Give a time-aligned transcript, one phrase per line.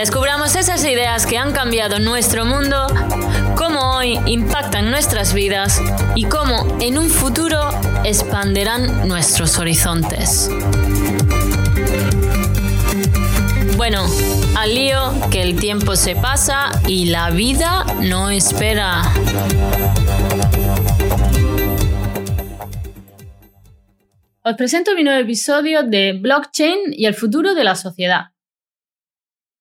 [0.00, 2.86] Descubramos esas ideas que han cambiado nuestro mundo,
[3.54, 5.78] cómo hoy impactan nuestras vidas
[6.14, 7.68] y cómo en un futuro
[8.02, 10.48] expanderán nuestros horizontes.
[13.76, 14.06] Bueno,
[14.56, 19.02] al lío que el tiempo se pasa y la vida no espera.
[24.44, 28.30] Os presento mi nuevo episodio de Blockchain y el futuro de la sociedad.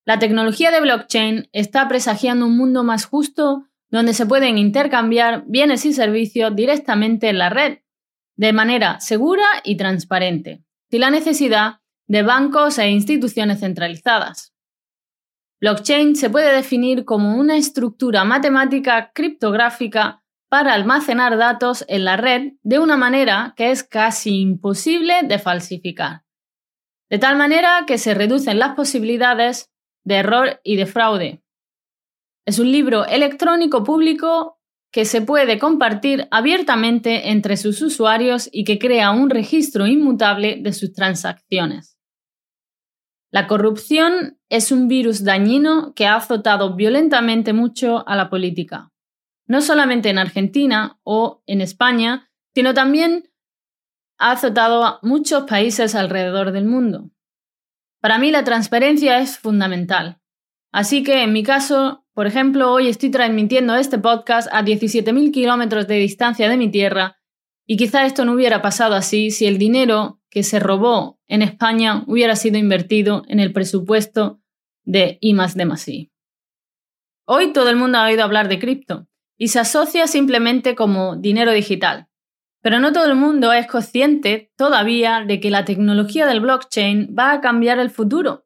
[0.05, 5.85] La tecnología de blockchain está presagiando un mundo más justo donde se pueden intercambiar bienes
[5.85, 7.79] y servicios directamente en la red,
[8.35, 14.53] de manera segura y transparente, sin la necesidad de bancos e instituciones centralizadas.
[15.61, 22.53] Blockchain se puede definir como una estructura matemática criptográfica para almacenar datos en la red
[22.63, 26.23] de una manera que es casi imposible de falsificar.
[27.09, 29.69] De tal manera que se reducen las posibilidades
[30.09, 31.43] de error y de fraude.
[32.45, 34.59] Es un libro electrónico público
[34.91, 40.73] que se puede compartir abiertamente entre sus usuarios y que crea un registro inmutable de
[40.73, 41.95] sus transacciones.
[43.31, 48.91] La corrupción es un virus dañino que ha azotado violentamente mucho a la política,
[49.45, 53.29] no solamente en Argentina o en España, sino también
[54.17, 57.11] ha azotado a muchos países alrededor del mundo.
[58.01, 60.19] Para mí la transparencia es fundamental.
[60.71, 65.87] Así que en mi caso, por ejemplo, hoy estoy transmitiendo este podcast a 17.000 kilómetros
[65.87, 67.17] de distancia de mi tierra
[67.65, 72.03] y quizá esto no hubiera pasado así si el dinero que se robó en España
[72.07, 74.41] hubiera sido invertido en el presupuesto
[74.83, 76.09] de I de
[77.25, 81.51] Hoy todo el mundo ha oído hablar de cripto y se asocia simplemente como dinero
[81.51, 82.08] digital.
[82.61, 87.31] Pero no todo el mundo es consciente todavía de que la tecnología del blockchain va
[87.31, 88.45] a cambiar el futuro,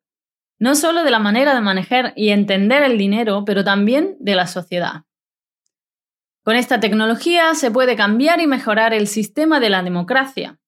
[0.60, 4.48] no solo de la manera de manejar y entender el dinero, pero también de la
[4.48, 5.04] sociedad.
[6.44, 10.60] Con esta tecnología se puede cambiar y mejorar el sistema de la democracia,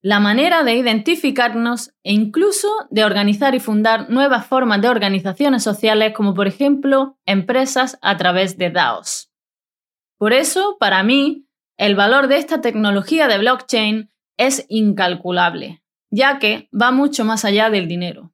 [0.00, 6.12] la manera de identificarnos e incluso de organizar y fundar nuevas formas de organizaciones sociales
[6.14, 9.32] como por ejemplo empresas a través de DAOs.
[10.18, 11.46] Por eso, para mí,
[11.76, 17.70] el valor de esta tecnología de blockchain es incalculable, ya que va mucho más allá
[17.70, 18.32] del dinero.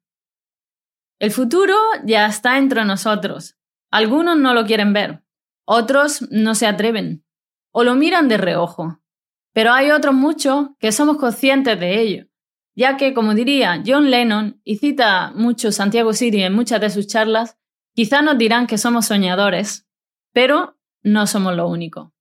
[1.19, 1.75] El futuro
[2.05, 3.56] ya está entre nosotros.
[3.91, 5.23] Algunos no lo quieren ver,
[5.65, 7.25] otros no se atreven
[7.73, 9.01] o lo miran de reojo.
[9.53, 12.27] Pero hay otros muchos que somos conscientes de ello,
[12.75, 17.07] ya que, como diría John Lennon, y cita mucho Santiago Siri en muchas de sus
[17.07, 17.59] charlas,
[17.95, 19.89] quizá nos dirán que somos soñadores,
[20.33, 22.12] pero no somos lo único.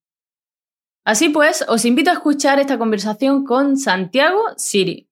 [1.10, 5.10] Así pues, os invito a escuchar esta conversación con Santiago Siri.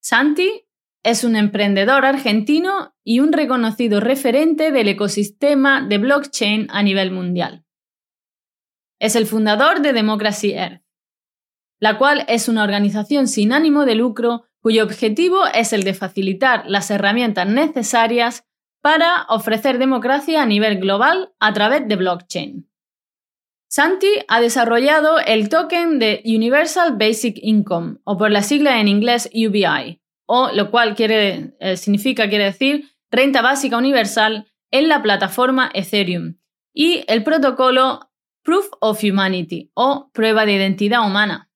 [0.00, 0.64] Santi
[1.02, 7.66] es un emprendedor argentino y un reconocido referente del ecosistema de blockchain a nivel mundial.
[8.98, 10.82] Es el fundador de Democracy Earth,
[11.80, 16.64] la cual es una organización sin ánimo de lucro cuyo objetivo es el de facilitar
[16.66, 18.46] las herramientas necesarias
[18.80, 22.70] para ofrecer democracia a nivel global a través de blockchain.
[23.76, 29.28] Santi ha desarrollado el token de Universal Basic Income, o por la sigla en inglés
[29.34, 35.70] UBI, o lo cual quiere, eh, significa, quiere decir, renta básica universal en la plataforma
[35.74, 36.38] Ethereum,
[36.72, 38.00] y el protocolo
[38.42, 41.50] Proof of Humanity o prueba de identidad humana.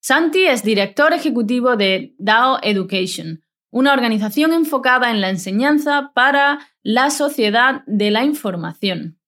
[0.00, 7.10] Santi es director ejecutivo de DAO Education, una organización enfocada en la enseñanza para la
[7.10, 9.18] sociedad de la información.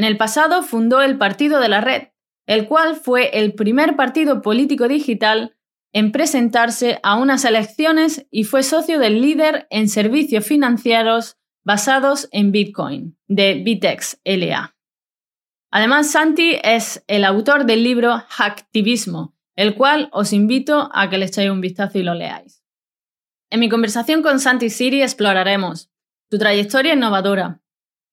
[0.00, 2.04] En el pasado fundó el Partido de la Red,
[2.46, 5.58] el cual fue el primer partido político digital
[5.92, 12.50] en presentarse a unas elecciones y fue socio del líder en servicios financieros basados en
[12.50, 14.74] Bitcoin, de Bitex LA.
[15.70, 21.26] Además, Santi es el autor del libro Hacktivismo, el cual os invito a que le
[21.26, 22.64] echéis un vistazo y lo leáis.
[23.50, 25.90] En mi conversación con Santi Siri exploraremos
[26.30, 27.60] su trayectoria innovadora,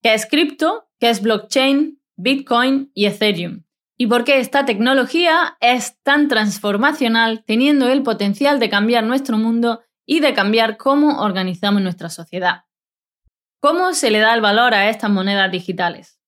[0.03, 3.63] qué es cripto, qué es blockchain, Bitcoin y Ethereum,
[3.97, 9.81] y por qué esta tecnología es tan transformacional teniendo el potencial de cambiar nuestro mundo
[10.05, 12.63] y de cambiar cómo organizamos nuestra sociedad.
[13.59, 16.19] cómo se le da el valor a estas monedas digitales.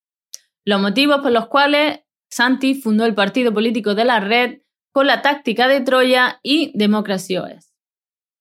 [0.64, 4.58] Los motivos por los cuales Santi fundó el partido político de la red
[4.92, 7.72] con la táctica de Troya y Democracy OS.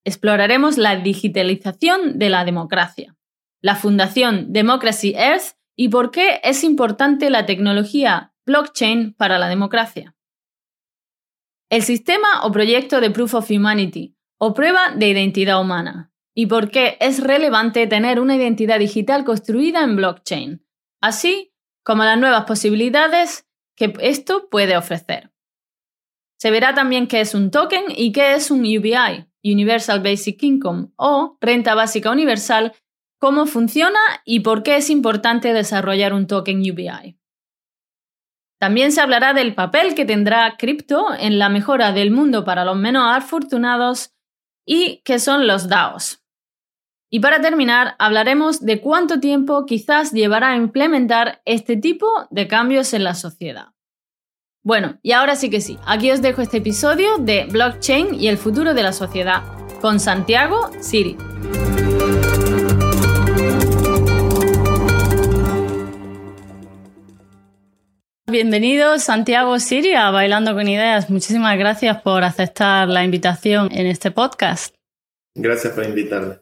[0.03, 3.15] Exploraremos la digitalización de la democracia,
[3.61, 10.13] la fundación Democracy Earth y por qué es importante la tecnología blockchain para la democracia.
[11.69, 16.69] El sistema o proyecto de Proof of Humanity o prueba de identidad humana y por
[16.69, 20.65] qué es relevante tener una identidad digital construida en blockchain,
[20.99, 23.47] así como las nuevas posibilidades
[23.77, 25.31] que esto puede ofrecer.
[26.37, 30.89] Se verá también qué es un token y qué es un UBI, Universal Basic Income,
[30.97, 32.73] o renta básica universal,
[33.19, 37.17] cómo funciona y por qué es importante desarrollar un token UBI.
[38.59, 42.75] También se hablará del papel que tendrá cripto en la mejora del mundo para los
[42.75, 44.13] menos afortunados
[44.65, 46.23] y qué son los DAOs.
[47.11, 52.93] Y para terminar, hablaremos de cuánto tiempo quizás llevará a implementar este tipo de cambios
[52.93, 53.69] en la sociedad.
[54.61, 58.37] Bueno, y ahora sí que sí, aquí os dejo este episodio de Blockchain y el
[58.37, 59.41] futuro de la sociedad
[59.81, 61.17] con Santiago Siri.
[68.31, 71.09] Bienvenido Santiago Siri a Bailando con Ideas.
[71.09, 74.75] Muchísimas gracias por aceptar la invitación en este podcast.
[75.33, 76.35] Gracias por invitarme.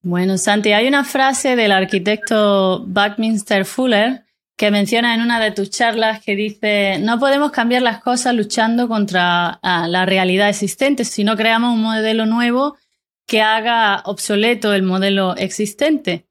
[0.00, 4.24] Bueno, Santi, hay una frase del arquitecto Buckminster Fuller
[4.56, 8.88] que menciona en una de tus charlas que dice, no podemos cambiar las cosas luchando
[8.88, 12.78] contra ah, la realidad existente, si no creamos un modelo nuevo
[13.26, 16.25] que haga obsoleto el modelo existente.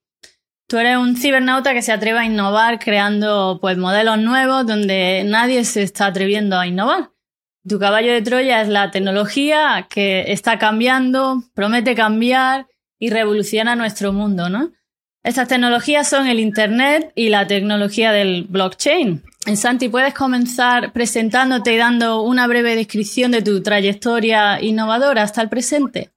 [0.67, 5.63] Tú eres un cibernauta que se atreve a innovar creando pues, modelos nuevos donde nadie
[5.63, 7.11] se está atreviendo a innovar.
[7.67, 12.67] Tu caballo de Troya es la tecnología que está cambiando, promete cambiar
[12.97, 14.71] y revoluciona nuestro mundo, ¿no?
[15.23, 19.23] Estas tecnologías son el Internet y la tecnología del blockchain.
[19.55, 25.49] Santi, ¿puedes comenzar presentándote y dando una breve descripción de tu trayectoria innovadora hasta el
[25.49, 26.14] presente?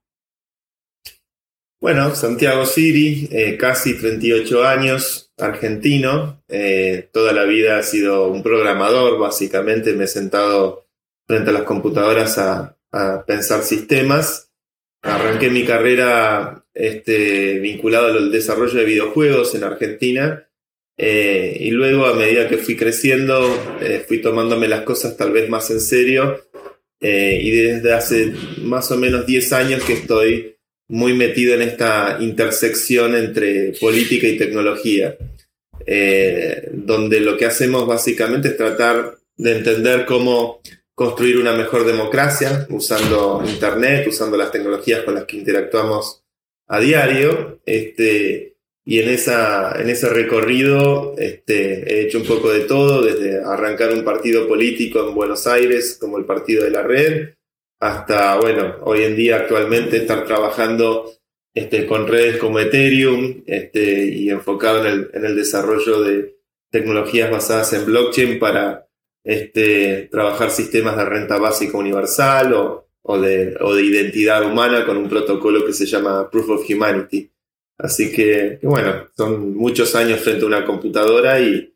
[1.81, 6.43] Bueno, Santiago Siri, eh, casi 38 años, argentino.
[6.49, 9.93] Eh, toda la vida he sido un programador, básicamente.
[9.93, 10.87] Me he sentado
[11.25, 12.75] frente a las computadoras a
[13.25, 14.51] pensar sistemas.
[15.01, 20.49] Arranqué mi carrera este, vinculado al desarrollo de videojuegos en Argentina.
[20.97, 25.49] Eh, y luego a medida que fui creciendo eh, fui tomándome las cosas tal vez
[25.49, 26.41] más en serio.
[27.01, 30.58] Y desde hace más o menos 10 años que estoy
[30.89, 35.15] muy metido en esta intersección entre política y tecnología,
[36.73, 40.61] donde lo que hacemos básicamente es tratar de entender cómo
[40.99, 46.25] construir una mejor democracia usando Internet, usando las tecnologías con las que interactuamos
[46.67, 47.61] a diario.
[47.65, 53.41] Este, y en, esa, en ese recorrido este, he hecho un poco de todo, desde
[53.41, 57.29] arrancar un partido político en Buenos Aires como el Partido de la Red,
[57.79, 61.11] hasta, bueno, hoy en día actualmente estar trabajando
[61.53, 66.37] este, con redes como Ethereum este, y enfocado en el, en el desarrollo de
[66.71, 68.87] tecnologías basadas en blockchain para
[69.23, 75.73] este, trabajar sistemas de renta básica universal o, de, identidad humana con un protocolo que
[75.73, 77.31] se llama Proof of Humanity.
[77.77, 81.73] Así que, bueno, son muchos años frente a una computadora y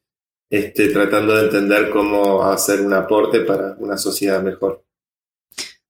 [0.50, 4.84] este, tratando de entender cómo hacer un aporte para una sociedad mejor.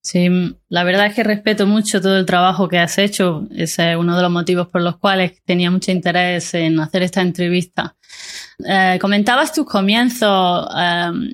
[0.05, 0.27] Sí,
[0.67, 3.47] la verdad es que respeto mucho todo el trabajo que has hecho.
[3.55, 7.21] Ese es uno de los motivos por los cuales tenía mucho interés en hacer esta
[7.21, 7.95] entrevista.
[8.67, 11.31] Eh, comentabas tus comienzos em,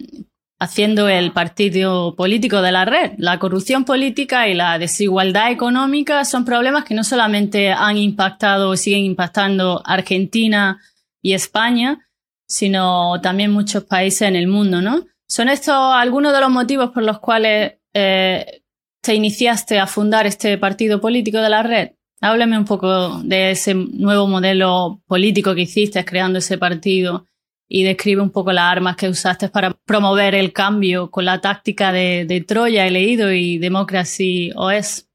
[0.60, 3.14] haciendo el partido político de la red.
[3.18, 8.78] La corrupción política y la desigualdad económica son problemas que no solamente han impactado o
[8.78, 10.80] siguen impactando Argentina
[11.24, 12.08] y España,
[12.48, 15.08] sino también muchos países en el mundo, ¿no?
[15.28, 18.59] ¿Son estos algunos de los motivos por los cuales eh,
[19.02, 21.90] te iniciaste a fundar este partido político de la red?
[22.22, 27.26] Háblame un poco de ese nuevo modelo político que hiciste creando ese partido
[27.70, 31.94] y describe un poco las armas que usaste para promover el cambio con la táctica
[31.94, 35.08] de, Troya, he leído, y Democracy OS.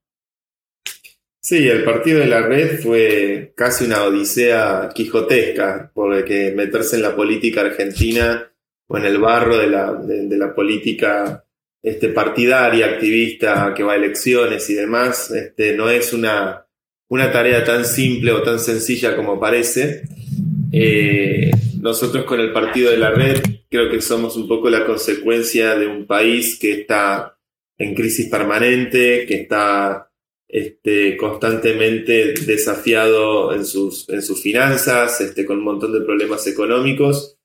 [1.43, 7.15] Sí, el partido de la red fue casi una odisea quijotesca, porque meterse en la
[7.15, 8.51] política argentina
[8.87, 11.44] o en el barro de la, de la política
[11.85, 16.67] este, partidaria, activista, que va a elecciones y demás, este, no es una,
[17.09, 20.05] una tarea tan simple o tan sencilla como parece.
[20.73, 21.51] Eh,
[21.83, 25.87] nosotros con el Partido de la Red creo que somos un poco la consecuencia de
[25.87, 27.37] un país que está
[27.77, 30.11] en crisis permanente, que está
[30.49, 37.37] este, constantemente desafiado en sus, en sus finanzas, este, con un montón de problemas económicos.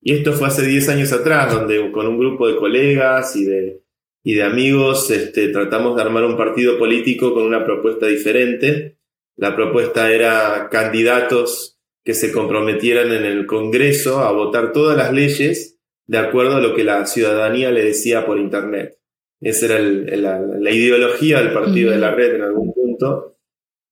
[0.00, 3.82] Y esto fue hace 10 años atrás, donde con un grupo de colegas y de,
[4.22, 8.98] y de amigos este, tratamos de armar un partido político con una propuesta diferente.
[9.36, 15.78] La propuesta era candidatos que se comprometieran en el Congreso a votar todas las leyes
[16.06, 18.98] de acuerdo a lo que la ciudadanía le decía por Internet.
[19.40, 23.36] Esa era la, ideología del partido de la red en algún punto.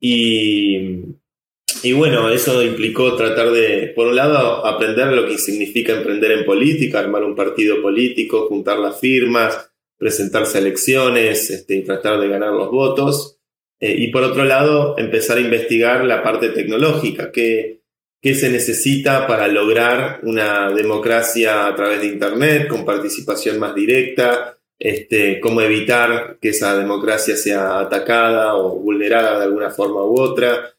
[0.00, 1.04] Y,
[1.82, 6.44] y bueno, eso implicó tratar de, por un lado, aprender lo que significa emprender en
[6.44, 12.28] política, armar un partido político, juntar las firmas, presentarse a elecciones este, y tratar de
[12.28, 13.38] ganar los votos.
[13.80, 17.82] Eh, y por otro lado, empezar a investigar la parte tecnológica, qué,
[18.20, 24.58] qué se necesita para lograr una democracia a través de Internet, con participación más directa,
[24.78, 30.74] este, cómo evitar que esa democracia sea atacada o vulnerada de alguna forma u otra.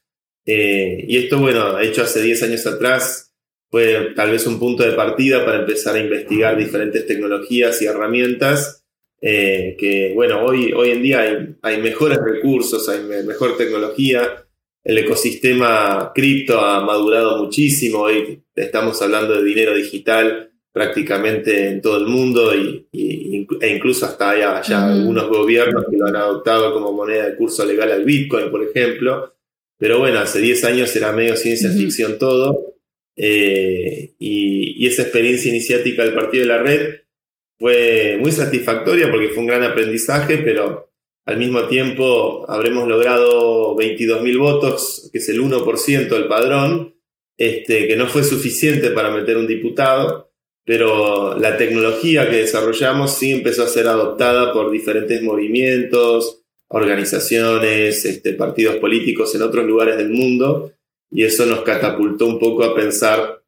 [0.46, 3.34] Eh, y esto, bueno, hecho hace 10 años atrás,
[3.70, 8.87] fue tal vez un punto de partida para empezar a investigar diferentes tecnologías y herramientas
[9.22, 14.46] eh, que, bueno, hoy, hoy en día hay, hay, mejores recursos, hay mejor tecnología,
[14.84, 21.98] el ecosistema cripto ha madurado muchísimo, hoy estamos hablando de dinero digital prácticamente en todo
[21.98, 26.94] el mundo y, e incluso hasta hay ya algunos gobiernos que lo han adoptado como
[26.94, 29.34] moneda de curso legal al Bitcoin, por ejemplo.
[29.80, 32.76] Pero bueno, hace 10 años era medio ciencia ficción todo.
[33.16, 37.02] Eh, y, esa experiencia iniciática del Partido de la Red
[37.60, 40.92] fue muy satisfactoria porque fue un gran aprendizaje, pero
[41.26, 46.96] al mismo tiempo habremos logrado 22.000 votos, que es el 1% del padrón,
[47.38, 50.28] este, que no fue suficiente para meter un diputado
[50.68, 58.34] pero la tecnología que desarrollamos sí empezó a ser adoptada por diferentes movimientos, organizaciones, este,
[58.34, 60.74] partidos políticos en otros lugares del mundo,
[61.10, 63.42] y eso nos catapultó un poco a pensar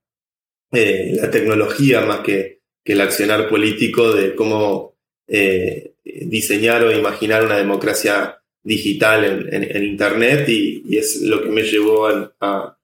[0.72, 4.96] eh, la tecnología más que, que, el accionar político de cómo
[5.28, 12.08] eh, diseñar o imaginar una democracia digital en, Internet, y, es lo que me llevó
[12.40, 12.80] a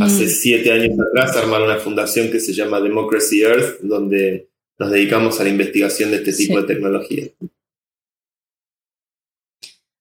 [0.00, 4.48] Hace siete años atrás armar una fundación que se llama Democracy Earth, donde
[4.78, 7.24] nos dedicamos a la investigación de este tipo de tecnología.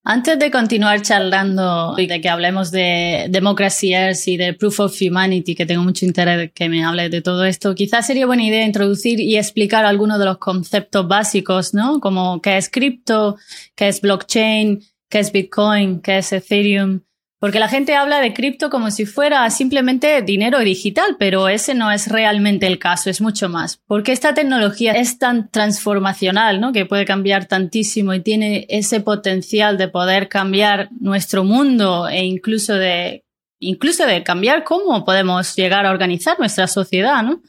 [0.05, 5.01] Antes de continuar charlando y de que hablemos de Democracy Earth y de Proof of
[5.01, 8.65] Humanity, que tengo mucho interés que me hable de todo esto, quizás sería buena idea
[8.65, 12.01] introducir y explicar algunos de los conceptos básicos, ¿no?
[12.01, 13.37] Como qué es cripto,
[13.75, 16.99] qué es blockchain, qué es Bitcoin, qué es Ethereum.
[17.43, 21.91] Porque la gente habla de cripto como si fuera simplemente dinero digital, pero ese no
[21.91, 23.81] es realmente el caso, es mucho más.
[23.85, 26.71] Porque esta tecnología es tan transformacional, ¿no?
[26.71, 32.75] Que puede cambiar tantísimo y tiene ese potencial de poder cambiar nuestro mundo e incluso
[32.75, 33.25] de,
[33.59, 37.41] incluso de cambiar cómo podemos llegar a organizar nuestra sociedad, ¿no?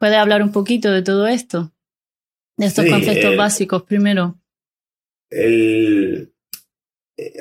[0.00, 1.72] ¿Puede hablar un poquito de todo esto?
[2.56, 4.40] De estos conceptos eh, básicos primero.
[5.30, 6.31] El,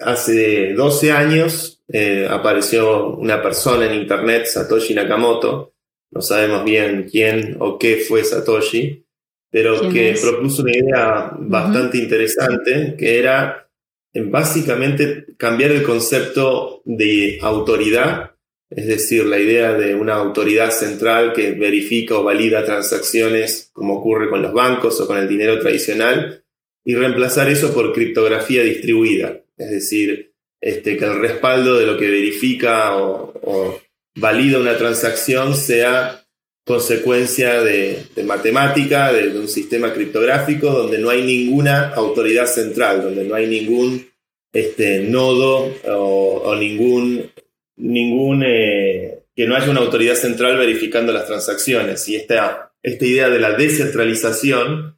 [0.02, 5.74] hace 12 años eh, apareció una persona en Internet, Satoshi Nakamoto,
[6.12, 9.06] no sabemos bien quién o qué fue Satoshi,
[9.50, 13.70] pero que propuso una idea bastante interesante, que era
[14.14, 18.32] eh, básicamente cambiar el concepto de autoridad,
[18.70, 24.30] es decir, la idea de una autoridad central que verifica o valida transacciones como ocurre
[24.30, 26.44] con los bancos o con el dinero tradicional,
[26.84, 29.42] y reemplazar eso por criptografía distribuida.
[29.62, 33.80] Es decir, este, que el respaldo de lo que verifica o,
[34.16, 36.26] valida una transacción sea
[36.66, 43.36] consecuencia de, matemática, de, un sistema criptográfico donde no hay ninguna autoridad central, donde no
[43.36, 44.08] hay ningún
[44.54, 47.32] este, nodo o, ningún,
[47.78, 52.08] ningún eh, que no haya una autoridad central verificando las transacciones.
[52.10, 54.98] Y esta, esta idea de la descentralización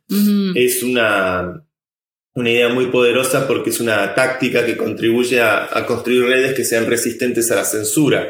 [0.55, 1.63] es una,
[2.36, 6.88] una idea muy poderosa porque es una táctica que contribuye a, construir redes que sean
[6.88, 8.28] resistentes a la censura.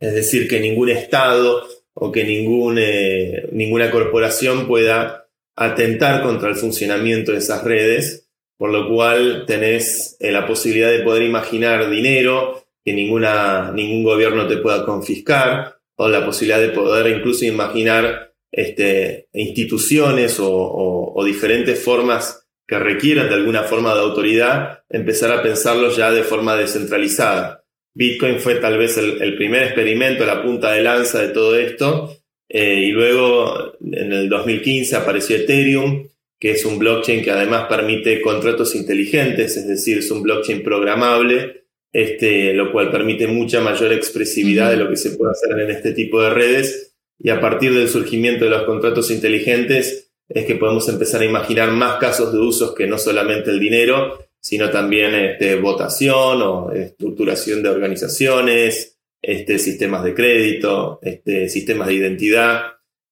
[0.00, 6.56] Es decir, que ningún Estado o que ningún, eh, ninguna corporación pueda atentar contra el
[6.56, 12.62] funcionamiento de esas redes, por lo cual tenés eh, la posibilidad de poder imaginar dinero
[12.84, 19.28] que ninguna, ningún gobierno te pueda confiscar, o la posibilidad de poder incluso imaginar este,
[19.32, 25.96] instituciones o, o diferentes formas que requieran de alguna forma de autoridad, empezar a pensarlos
[25.96, 27.64] ya de forma descentralizada.
[27.94, 32.16] Bitcoin fue tal vez el, primer experimento, la punta de lanza de todo esto,
[32.48, 36.08] eh, y luego en el 2015 apareció Ethereum,
[36.38, 41.64] que es un blockchain que además permite contratos inteligentes, es decir, es un blockchain programable,
[41.92, 45.92] este, lo cual permite mucha mayor expresividad de lo que se puede hacer en este
[45.92, 46.94] tipo de redes.
[47.18, 51.70] Y a partir del surgimiento de los contratos inteligentes es que podemos empezar a imaginar
[51.70, 57.62] más casos de usos que no solamente el dinero, sino también este, votación o estructuración
[57.62, 62.62] de organizaciones, este, sistemas de crédito, este, sistemas de identidad.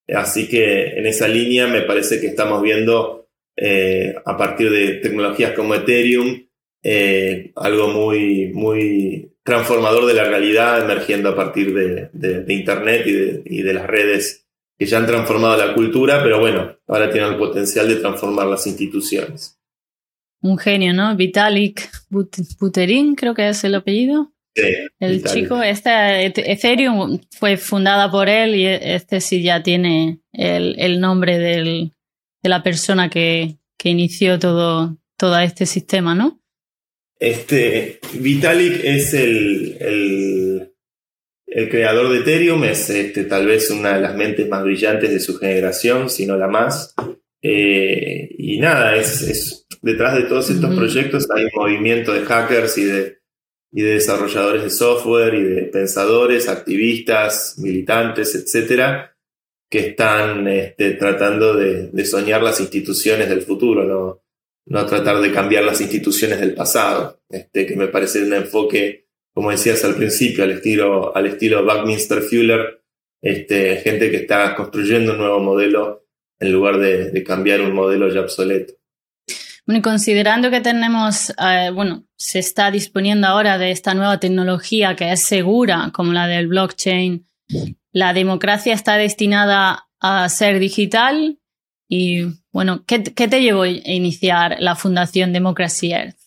[0.08, 5.52] Así que en esa línea me parece que estamos viendo eh, a partir de tecnologías
[5.52, 6.44] como Ethereum
[6.86, 13.06] eh, algo muy, muy transformador de la realidad emergiendo a partir de, Internet
[13.46, 14.43] y de, las redes
[14.78, 18.66] que ya han transformado la cultura, pero bueno, ahora tienen el potencial de transformar las
[18.66, 19.58] instituciones.
[20.40, 21.16] Un genio, ¿no?
[21.16, 24.32] Vitalik Buterin, creo que es el apellido.
[24.54, 24.62] Sí,
[25.00, 31.38] el chico, esta Ethereum fue fundada por él y este sí ya tiene el, nombre
[31.38, 31.90] de
[32.42, 36.40] la persona que, inició todo, todo este sistema, ¿no?
[37.18, 40.73] Este, Vitalik es el, el,
[41.68, 45.38] creador de Ethereum, es este, tal vez una de las mentes más brillantes de su
[45.38, 46.94] generación, si no la más.
[47.42, 52.84] Eh, y nada, es, detrás de todos estos proyectos hay un movimiento de hackers y
[52.84, 53.24] de
[53.76, 59.16] y de desarrolladores de software y de pensadores, activistas, militantes, etcétera,
[59.68, 64.22] que están este, tratando de, soñar las instituciones del futuro, no,
[64.66, 69.03] no tratar de cambiar las instituciones del pasado, este, que me parece un enfoque,
[69.34, 72.82] como decías al principio, al estilo, al estilo Buckminster Fuller,
[73.20, 76.06] este, gente que está construyendo un nuevo modelo
[76.38, 78.74] en lugar de cambiar un modelo ya obsoleto.
[79.66, 84.94] Bueno, y considerando que tenemos, eh, bueno, se está disponiendo ahora de esta nueva tecnología
[84.94, 87.26] que es segura, como la del blockchain,
[87.92, 91.38] la democracia está destinada a ser digital
[91.88, 96.18] y, bueno, ¿qué, te llevó a iniciar la Fundación Democracy Earth?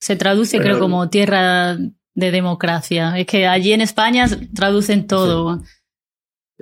[0.00, 1.78] Se traduce, creo, como tierra
[2.14, 3.18] de democracia.
[3.18, 5.62] Es que allí en España traducen todo.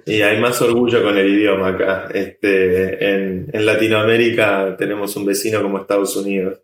[0.07, 2.09] Y hay más orgullo con el idioma acá.
[2.13, 6.63] Este, en, en Latinoamérica tenemos un vecino como Estados Unidos.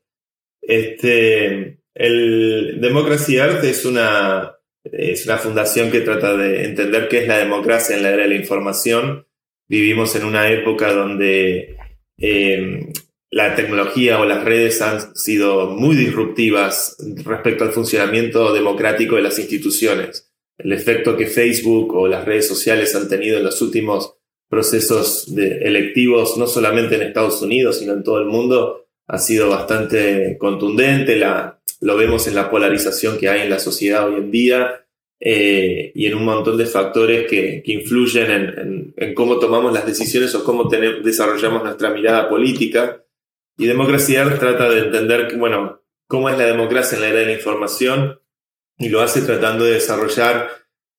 [0.63, 7.29] Este, el Democracy Art es una, es una fundación que trata de entender qué es
[7.29, 9.27] la democracia en la era de la información.
[9.69, 11.77] Vivimos en una época donde
[12.19, 12.91] eh,
[13.37, 19.39] la tecnología o las redes han sido muy disruptivas respecto al funcionamiento democrático de las
[19.39, 20.27] instituciones
[20.59, 24.15] el efecto que Facebook o las redes sociales han tenido en los últimos
[24.49, 30.37] procesos electivos, no solamente en Estados Unidos, sino en todo el mundo, ha sido bastante
[30.39, 31.17] contundente.
[31.17, 34.87] La, lo vemos en la polarización que hay en la sociedad hoy en día
[35.21, 40.45] eh, y en un montón de factores que, influyen en, cómo tomamos las decisiones o
[40.45, 43.03] cómo desarrollamos nuestra mirada política.
[43.57, 47.33] Y Democracia trata de entender, bueno, cómo es la democracia en la era de la
[47.33, 48.21] información
[48.79, 50.51] y lo hace tratando de desarrollar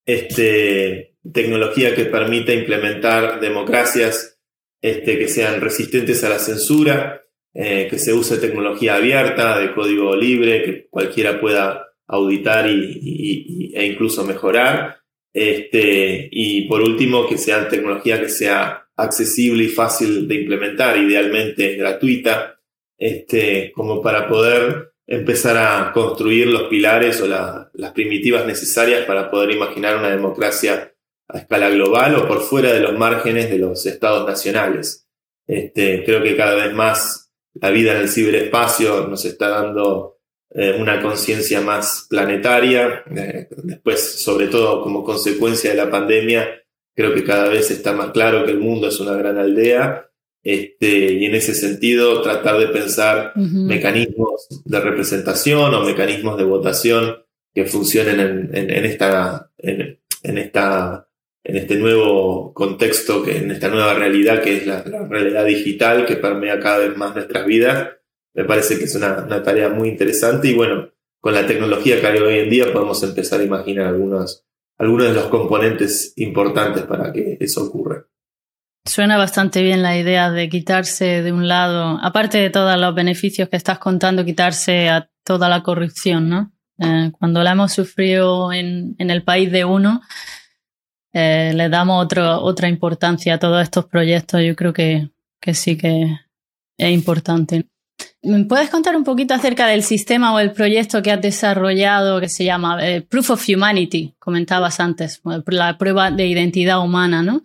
[0.06, 4.40] este, tecnología que permita implementar democracias
[4.82, 10.16] este, que sean resistentes a la censura, eh, que se use tecnología abierta, de código
[10.16, 14.98] libre, que cualquiera pueda auditar y, e incluso mejorar.
[15.34, 21.76] Este, y por último, que sea tecnología que sea accesible y fácil de implementar, idealmente
[21.76, 22.60] gratuita,
[22.98, 29.52] este, como para poder empezar a construir los pilares o las primitivas necesarias para poder
[29.52, 30.94] imaginar una democracia
[31.30, 35.08] a escala global o por fuera de los márgenes de los estados nacionales.
[35.46, 40.18] Este, creo que cada vez más la vida en el ciberespacio nos está dando
[40.50, 43.04] eh, una conciencia más planetaria.
[43.16, 46.50] Eh, después, sobre todo como consecuencia de la pandemia,
[46.98, 50.10] creo que cada vez está más claro que el mundo es una gran aldea
[50.44, 57.18] este, y en ese sentido tratar de pensar mecanismos de representación o mecanismos de votación
[57.54, 61.08] que funcionen en, esta, en, esta,
[61.44, 66.16] en este nuevo contexto, que, en esta nueva realidad que es la, realidad digital que
[66.16, 67.90] permea cada vez más nuestras vidas.
[68.34, 72.08] Me parece que es una, una, tarea muy interesante y bueno, con la tecnología que
[72.08, 74.47] hay hoy en día podemos empezar a imaginar algunos,
[74.78, 78.06] algunos de los componentes importantes para que eso ocurra.
[78.86, 83.50] Suena bastante bien la idea de quitarse de un lado, aparte de todos los beneficios
[83.50, 86.54] que estás contando, quitarse a toda la corrupción, ¿no?
[86.80, 90.02] Eh, cuando la hemos sufrido en, el país de uno,
[91.12, 94.42] eh, le damos otra importancia a todos estos proyectos.
[94.42, 95.10] Yo creo que,
[95.54, 96.16] sí que
[96.78, 97.68] es importante.
[98.28, 102.28] ¿Me puedes contar un poquito acerca del sistema o el proyecto que has desarrollado que
[102.28, 104.16] se llama eh, Proof of Humanity?
[104.20, 107.44] Comentabas antes, la prueba de identidad humana, ¿no?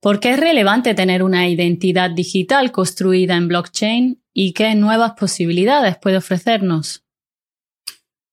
[0.00, 5.98] ¿Por qué es relevante tener una identidad digital construida en blockchain y qué nuevas posibilidades
[5.98, 7.04] puede ofrecernos?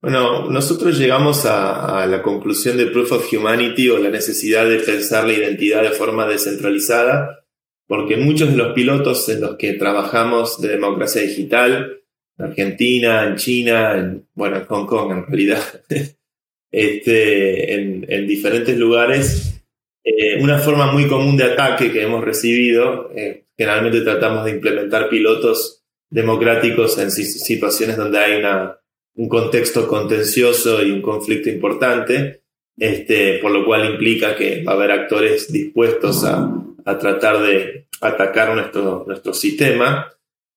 [0.02, 5.26] Bueno, nosotros llegamos a, la conclusión de Proof of Humanity o la necesidad de pensar
[5.26, 7.46] la identidad de forma descentralizada,
[7.90, 12.02] porque muchos de los pilotos en los que trabajamos de democracia digital,
[12.38, 15.64] en Argentina, en China, en, bueno, en Hong Kong en realidad,
[16.72, 19.60] este, en diferentes lugares,
[20.04, 25.10] eh, una forma muy común de ataque que hemos recibido, eh, generalmente tratamos de implementar
[25.10, 28.44] pilotos democráticos en situaciones donde hay
[29.16, 32.44] un contexto contencioso y un conflicto importante,
[32.78, 38.54] este, por lo cual implica que va a haber actores dispuestos a, tratar de atacar
[38.54, 40.12] nuestro, nuestro sistema.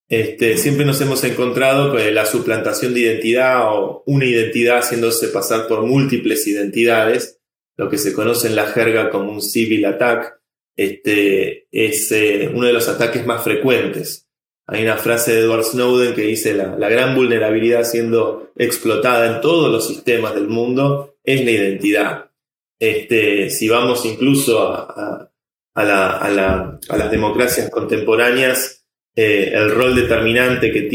[0.09, 5.67] Este, siempre nos hemos encontrado con la suplantación de identidad o una identidad haciéndose pasar
[5.67, 7.41] por múltiples identidades,
[7.77, 10.39] lo que se conoce en la jerga como un civil attack,
[10.77, 14.29] este, es eh, uno de los ataques más frecuentes.
[14.67, 19.41] Hay una frase de Edward Snowden que dice la, la gran vulnerabilidad siendo explotada en
[19.41, 22.31] todos los sistemas del mundo es la identidad.
[22.79, 25.32] Este, si vamos incluso a, a,
[25.75, 26.31] a
[26.97, 28.83] las democracias contemporáneas,
[29.15, 30.89] eh, el rol determinante que,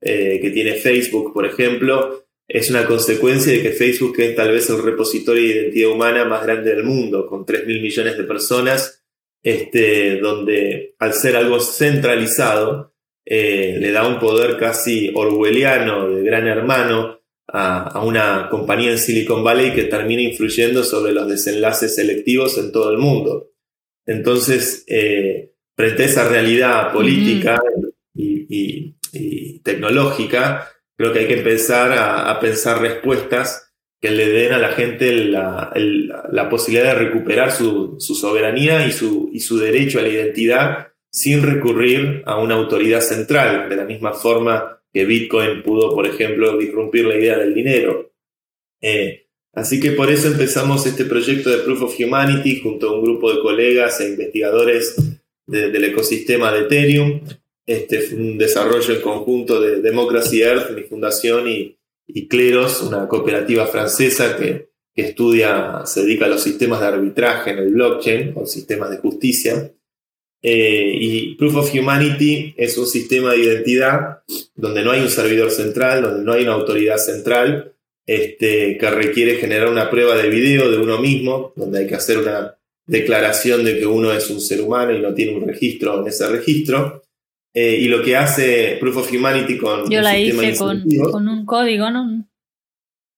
[0.00, 4.68] eh, que tiene Facebook, por ejemplo, es una consecuencia de que Facebook es tal vez
[4.70, 9.02] el repositorio de identidad humana más grande del mundo, con 3 mil millones de personas,
[9.42, 16.46] este, donde al ser algo centralizado, eh, le da un poder casi orwelliano de gran
[16.46, 22.70] hermano a, una compañía en Silicon Valley que termina influyendo sobre los desenlaces selectivos en
[22.70, 23.50] todo el mundo.
[24.06, 27.60] Entonces, eh, frente a esa realidad política
[28.14, 28.96] y
[29.62, 35.12] tecnológica, creo que hay que empezar a, pensar respuestas que le den a la gente
[35.12, 41.42] la, posibilidad de recuperar su, soberanía y su, y su derecho a la identidad sin
[41.42, 47.06] recurrir a una autoridad central, de la misma forma que Bitcoin pudo, por ejemplo, disrumpir
[47.06, 48.12] la idea del dinero.
[48.80, 49.25] Eh,
[49.56, 53.32] así que por eso empezamos este proyecto de Proof of Humanity junto a un grupo
[53.32, 54.94] de colegas e investigadores
[55.46, 57.20] del ecosistema de Ethereum,
[57.66, 63.66] este, un desarrollo en conjunto de Democracy Earth, mi fundación, y, y Cleros, una cooperativa
[63.66, 68.88] francesa que, estudia, se dedica a los sistemas de arbitraje en el blockchain o sistemas
[68.90, 69.74] de justicia.
[70.40, 74.22] Eh, y Proof of Humanity es un sistema de identidad
[74.54, 77.75] donde no hay un servidor central, donde no hay una autoridad central,
[78.06, 82.18] este, que requiere generar una prueba de video de uno mismo, donde hay que hacer
[82.18, 86.06] una declaración de que uno es un ser humano y no tiene un registro en
[86.06, 87.02] ese registro.
[87.52, 89.90] Eh, y lo que hace Proof of Humanity con...
[89.90, 92.28] Yo la hice con, un código, ¿no?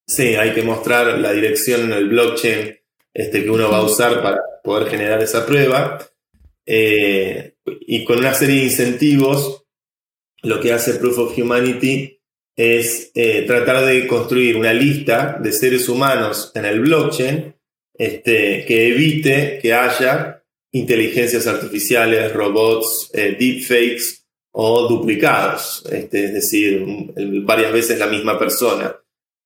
[0.07, 2.79] Sí, hay que mostrar la dirección en el blockchain
[3.12, 5.98] este, que uno va a usar para poder generar esa prueba.
[6.64, 9.64] Eh, y con una serie de incentivos,
[10.42, 12.17] lo que hace Proof of Humanity
[12.59, 17.55] es eh, tratar de construir una lista de seres humanos en el blockchain
[17.94, 20.42] este, que evite que haya
[20.73, 26.85] inteligencias artificiales, robots, deepfakes o duplicados, este, es decir,
[27.44, 28.97] varias veces la misma persona.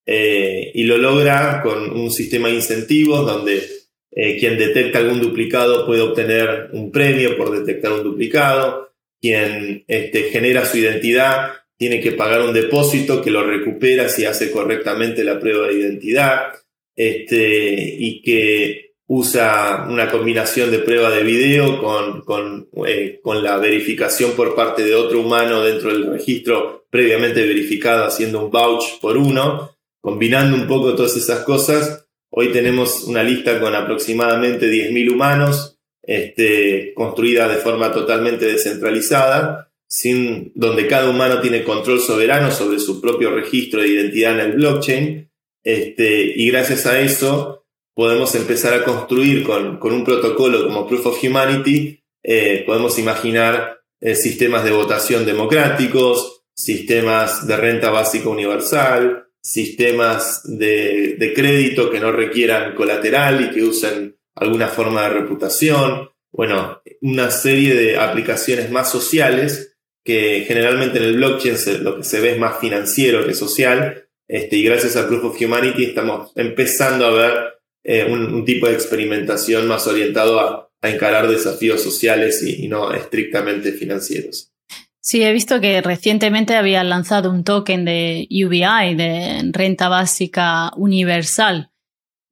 [0.06, 3.62] Eh, y lo logra con un sistema de incentivos donde
[4.10, 10.30] eh, quien detecta algún duplicado puede obtener un premio por detectar un duplicado, quien este,
[10.30, 15.40] genera su identidad tiene que pagar un depósito que lo recupera si hace correctamente la
[15.40, 16.52] prueba de identidad,
[16.94, 24.30] este, y que usa una combinación de prueba de video con, eh, con, la verificación
[24.36, 29.76] por parte de otro humano dentro del registro previamente verificado haciendo un vouch por uno,
[30.00, 32.06] combinando un poco todas esas cosas.
[32.30, 40.52] Hoy tenemos una lista con aproximadamente 10.000 humanos, este, construida de forma totalmente descentralizada, sin,
[40.54, 45.30] donde cada humano tiene control soberano sobre su propio registro de identidad en el blockchain,
[45.62, 51.22] este, y gracias a eso podemos empezar a construir con, un protocolo como Proof of
[51.22, 60.40] Humanity, eh, podemos imaginar eh, sistemas de votación democráticos, sistemas de renta básica universal, sistemas
[60.44, 66.08] de, de, crédito que no requieran colateral y que usen alguna forma de reputación.
[66.32, 69.71] Bueno, una serie de aplicaciones más sociales
[70.04, 74.06] que generalmente en el blockchain lo que se ve es más financiero que social.
[74.28, 77.52] Este, y gracias a Proof of Humanity estamos empezando a ver
[77.84, 84.52] eh, un, tipo de experimentación más orientado a, encarar desafíos sociales y, no estrictamente financieros.
[85.00, 91.70] Sí, he visto que recientemente habían lanzado un token de UBI, de renta básica universal,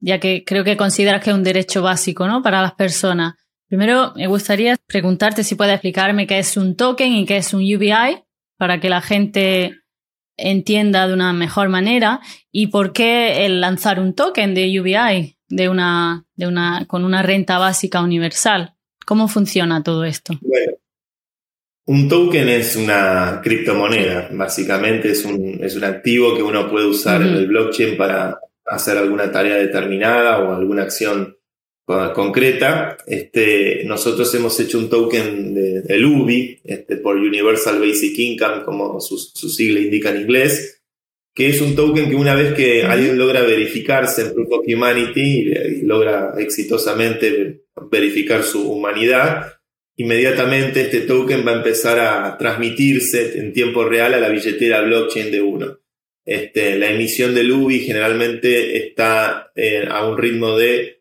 [0.01, 2.43] ya que creo que consideras que es un derecho básico ¿no?
[2.43, 3.35] para las personas.
[3.71, 7.63] Primero, me gustaría preguntarte si puedes explicarme qué es un token y qué es un
[7.63, 8.25] UBI
[8.59, 9.77] para que la gente
[10.37, 15.69] entienda de una mejor manera y por qué el lanzar un token de UBI de
[15.69, 18.75] una, de una, con una renta básica universal.
[19.07, 20.35] ¿Cómo funciona todo esto?
[20.41, 20.73] Bueno,
[21.87, 27.23] un token es una criptomoneda, básicamente es un, es un activo que uno puede usar
[27.23, 31.37] en el blockchain para hacer alguna tarea determinada o alguna acción
[32.15, 32.97] concreta.
[33.07, 39.01] Este, nosotros hemos hecho un token de, del UBI, este, por Universal Basic Income, como
[39.01, 40.83] su, su, sigla indica en inglés,
[41.35, 45.53] que es un token que una vez que alguien logra verificarse en Proof of Humanity
[45.53, 49.55] y logra exitosamente verificar su humanidad,
[49.97, 55.31] inmediatamente este token va a empezar a transmitirse en tiempo real a la billetera blockchain
[55.31, 55.79] de uno.
[56.25, 61.00] Este, la emisión del UBI generalmente está eh, a un ritmo de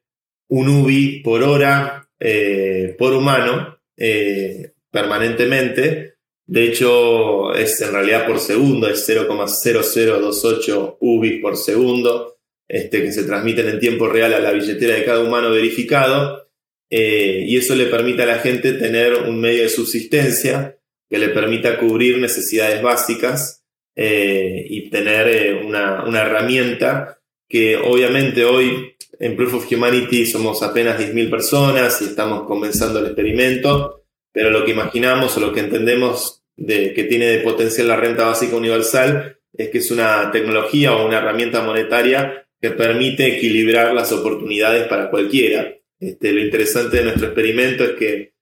[0.49, 6.15] un UBI por hora eh, por humano eh, permanentemente.
[6.45, 13.23] De hecho, es en realidad por segundo, es 0,0028 UBI por segundo, este, que se
[13.23, 16.49] transmiten en tiempo real a la billetera de cada humano verificado.
[16.89, 21.29] Eh, y eso le permite a la gente tener un medio de subsistencia que le
[21.29, 23.63] permita cubrir necesidades básicas
[23.95, 31.29] y tener una, una, herramienta que obviamente hoy en Proof of Humanity somos apenas 10.000
[31.29, 36.93] personas y estamos comenzando el experimento, pero lo que imaginamos o lo que entendemos de,
[36.93, 41.17] que tiene de potencial la renta básica universal es que es una tecnología o una
[41.17, 45.75] herramienta monetaria que permite equilibrar las oportunidades para cualquiera.
[45.99, 48.33] Este, lo interesante de nuestro experimento es que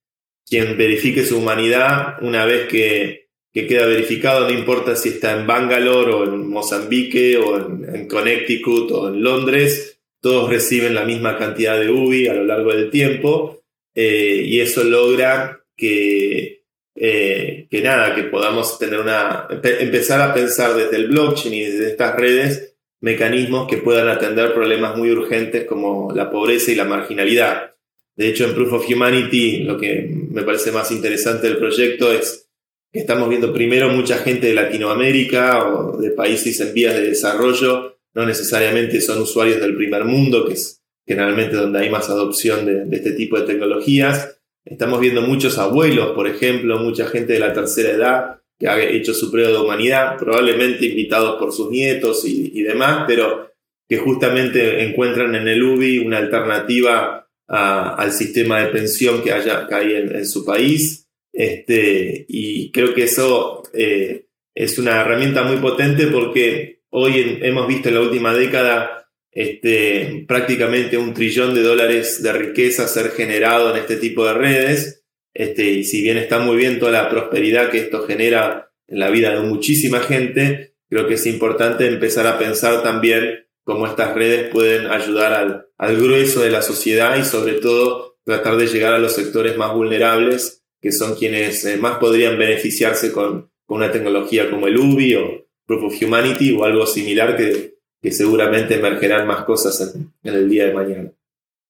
[0.46, 6.14] quien verifique su humanidad, una vez que, queda verificado, no importa si está en Bangalore
[6.14, 11.90] o en Mozambique o en, Connecticut o en Londres, todos reciben la misma cantidad de
[11.90, 13.62] UBI a lo largo del tiempo
[13.96, 16.64] eh, y eso logra que,
[16.96, 21.90] eh, que nada, que podamos tener una, empezar a pensar desde el blockchain y desde
[21.90, 27.76] estas redes mecanismos que puedan atender problemas muy urgentes como la pobreza y la marginalidad.
[28.16, 32.50] De hecho, en Proof of Humanity, lo que me parece más interesante del proyecto es
[32.92, 37.97] que estamos viendo primero mucha gente de Latinoamérica o de países en vías de desarrollo,
[38.18, 42.98] no necesariamente son usuarios del primer mundo, que es generalmente donde hay más adopción de,
[42.98, 44.40] este tipo de tecnologías.
[44.66, 49.14] Estamos viendo muchos abuelos, por ejemplo, mucha gente de la tercera edad que ha hecho
[49.14, 53.52] su prueba de humanidad, probablemente invitados por sus nietos y, demás, pero
[53.88, 59.76] que justamente encuentran en el UBI una alternativa al sistema de pensión que, haya, que
[59.76, 61.08] hay en, su país.
[61.32, 64.26] Este, y creo que eso eh,
[64.56, 68.98] es una herramienta muy potente porque hoy hemos visto en la última década
[69.32, 75.04] este, prácticamente un trillón de dólares de riqueza ser generado en este tipo de redes.
[75.34, 79.10] Este, y si bien está muy bien toda la prosperidad que esto genera en la
[79.10, 84.50] vida de muchísima gente, creo que es importante empezar a pensar también cómo estas redes
[84.50, 89.14] pueden ayudar al, grueso de la sociedad y sobre todo tratar de llegar a los
[89.14, 94.78] sectores más vulnerables, que son quienes eh, más podrían beneficiarse con, una tecnología como el
[94.78, 97.78] UBI o Proof of Humanity o algo similar que,
[98.10, 101.12] seguramente emergerán más cosas en el día de mañana.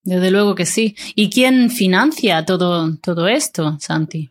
[0.03, 0.95] Desde luego que sí.
[1.15, 4.29] ¿Y quién financia todo, todo esto, Santi?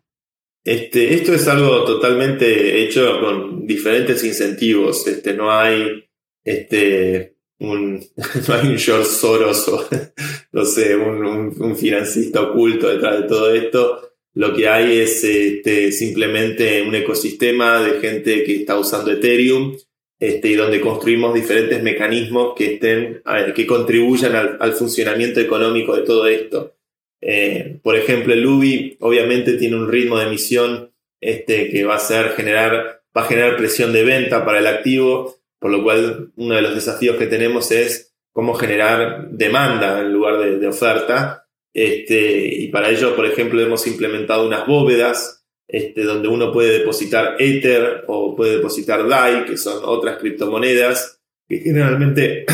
[0.65, 5.07] Este, esto es algo totalmente hecho con diferentes incentivos.
[5.07, 6.09] Este, no hay
[6.43, 8.03] este, un,
[8.49, 9.87] no hay un George Soros o
[10.53, 14.06] no sé, un, un, financista oculto detrás de todo esto.
[14.37, 19.75] Lo que hay es este, simplemente un ecosistema de gente que está usando Ethereum
[20.21, 23.23] este, y donde construimos diferentes mecanismos que, estén,
[23.55, 26.77] que contribuyan al, funcionamiento económico de todo esto.
[27.23, 31.99] Eh, por ejemplo, el UBI obviamente tiene un ritmo de emisión este, que va a,
[31.99, 36.57] ser generar, va a generar presión de venta para el activo, por lo cual uno
[36.57, 41.46] de los desafíos que tenemos es cómo generar demanda en lugar de, de oferta.
[41.77, 47.37] Este, y para ello, por ejemplo, hemos implementado unas bóvedas este, donde uno puede depositar
[47.39, 52.47] Ether o puede depositar DAI, que son otras criptomonedas que generalmente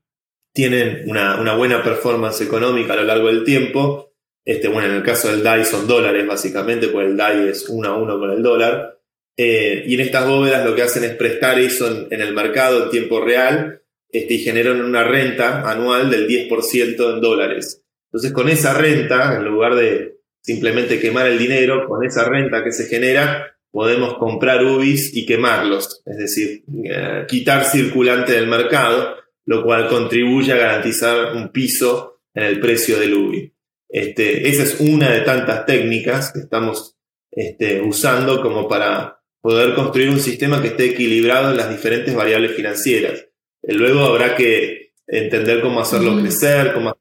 [0.54, 4.14] tienen una, buena performance económica a lo largo del tiempo.
[4.46, 7.88] Este, bueno, en el caso del DAI son dólares básicamente, porque el DAI es uno
[7.90, 8.98] a uno con el dólar.
[9.36, 12.90] Eh, y en estas bóvedas lo que hacen es prestar eso en, el mercado en
[12.90, 17.79] tiempo real y generan una renta anual del 10% en dólares.
[18.12, 22.72] Entonces, con esa renta, en lugar de simplemente quemar el dinero, con esa renta que
[22.72, 29.62] se genera, podemos comprar UBIs y quemarlos, es decir, eh, quitar circulante del mercado, lo
[29.62, 33.54] cual contribuye a garantizar un piso en el precio del UBI.
[33.88, 36.96] Este, esa es una de tantas técnicas que estamos
[37.30, 42.54] este, usando como para poder construir un sistema que esté equilibrado en las diferentes variables
[42.54, 43.26] financieras.
[43.62, 46.99] Eh, luego habrá que entender cómo hacerlo crecer, cómo hacerlo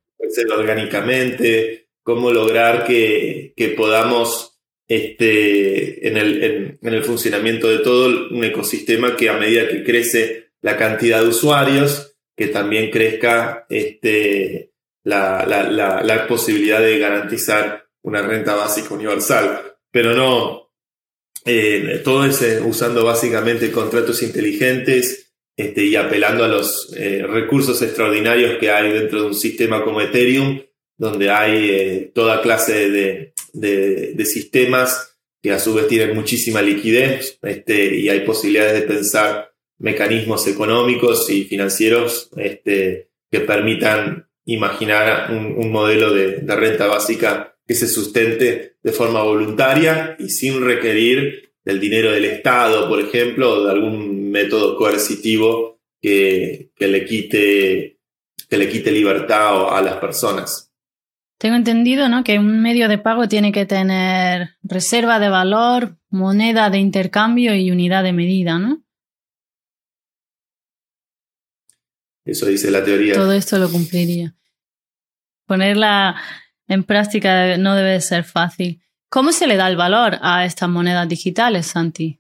[0.52, 6.18] orgánicamente, cómo lograr que, podamos, este, en,
[6.82, 12.16] el, funcionamiento de todo un ecosistema que a medida que crece la cantidad de usuarios,
[12.36, 14.72] que también crezca este,
[15.04, 19.76] la, posibilidad de garantizar una renta básica universal.
[19.92, 20.72] Pero no,
[21.46, 25.29] eh, todo es usando básicamente contratos inteligentes
[25.60, 30.00] este, y apelando a los eh, recursos extraordinarios que hay dentro de un sistema como
[30.00, 30.62] Ethereum,
[30.98, 38.08] donde hay toda clase de, sistemas que a su vez tienen muchísima liquidez este, y
[38.08, 46.40] hay posibilidades de pensar mecanismos económicos y financieros este, que permitan imaginar un, modelo de,
[46.56, 52.90] renta básica que se sustente de forma voluntaria y sin requerir del dinero del Estado,
[52.90, 58.00] por ejemplo, o de algún método coercitivo que, le, quite,
[58.50, 60.72] que le quite libertad a las personas.
[61.38, 62.24] Tengo entendido ¿no?
[62.24, 67.70] que un medio de pago tiene que tener reserva de valor, moneda de intercambio y
[67.70, 68.84] unidad de medida, ¿no?
[72.26, 73.14] Eso dice la teoría.
[73.14, 74.36] Todo esto lo cumpliría.
[75.46, 76.16] Ponerla
[76.68, 78.82] en práctica no debe ser fácil.
[79.10, 82.20] ¿Cómo se le da el valor a estas monedas digitales, Santi?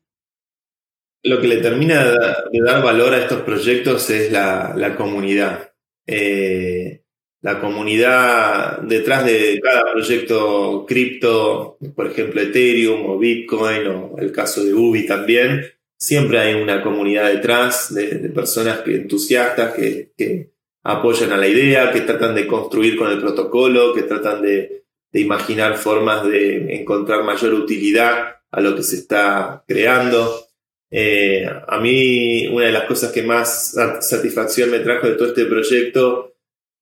[1.23, 2.03] Lo que le termina
[2.51, 5.71] de dar valor a estos proyectos es la, comunidad.
[6.07, 7.03] Eh,
[7.41, 14.63] la comunidad detrás de cada proyecto cripto, por ejemplo Ethereum o Bitcoin o el caso
[14.63, 20.49] de Ubi también, siempre hay una comunidad detrás de, personas que, entusiastas que,
[20.81, 24.78] apoyan a la idea, que tratan de construir con el protocolo, que tratan de,
[25.13, 30.47] imaginar formas de encontrar mayor utilidad a lo que se está creando.
[30.91, 35.45] Eh, a mí una de las cosas que más satisfacción me trajo de todo este
[35.45, 36.33] proyecto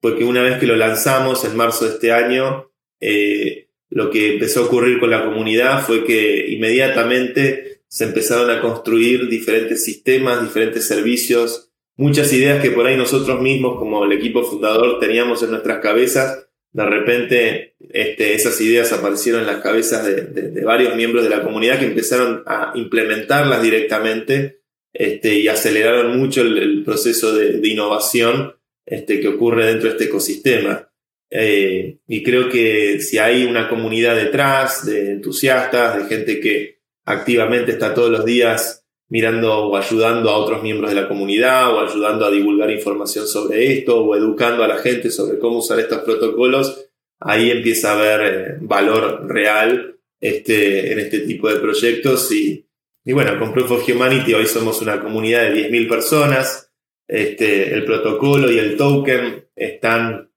[0.01, 4.33] fue que una vez que lo lanzamos en marzo de este año, eh, lo que
[4.33, 10.43] empezó a ocurrir con la comunidad fue que inmediatamente se empezaron a construir diferentes sistemas,
[10.43, 15.51] diferentes servicios, muchas ideas que por ahí nosotros mismos, como el equipo fundador, teníamos en
[15.51, 21.29] nuestras cabezas, de repente este, esas ideas aparecieron en las cabezas de, varios miembros de
[21.29, 24.61] la comunidad que empezaron a implementarlas directamente
[24.93, 30.89] este, y aceleraron mucho el, proceso de, innovación este, que ocurre dentro de este ecosistema.
[31.29, 37.73] Eh, y creo que si hay una comunidad detrás de entusiastas, de gente que activamente
[37.73, 42.25] está todos los días mirando o ayudando a otros miembros de la comunidad o ayudando
[42.25, 46.89] a divulgar información sobre esto o educando a la gente sobre cómo usar estos protocolos,
[47.19, 52.31] ahí empieza a haber eh, valor real este, en este tipo de proyectos.
[52.31, 52.67] Y,
[53.05, 56.71] y, bueno, con Proof of Humanity hoy somos una comunidad de 10.000 personas,
[57.07, 60.29] este, el protocolo y el token están,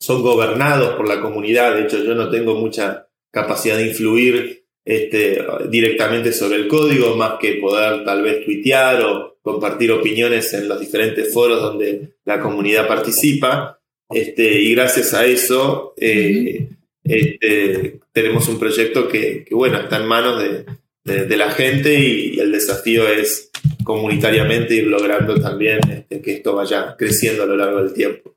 [0.00, 4.57] son gobernados por la comunidad, de hecho yo no tengo mucha capacidad de influir
[4.88, 10.66] este, directamente sobre el código, más que poder tal vez tuitear o compartir opiniones en
[10.66, 13.78] los diferentes foros donde la comunidad participa.
[14.08, 16.70] Este, y gracias a eso eh,
[17.04, 23.06] este, tenemos un proyecto que, bueno, está en manos de, la gente y, el desafío
[23.08, 23.50] es
[23.84, 28.34] comunitariamente ir logrando también este, que esto vaya creciendo a lo largo del tiempo.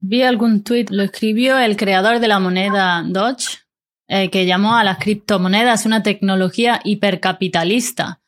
[0.00, 3.63] Vi algún tweet, lo escribió el creador de la moneda Dodge,
[4.06, 8.20] eh, que llamó a las criptomonedas una tecnología hipercapitalista.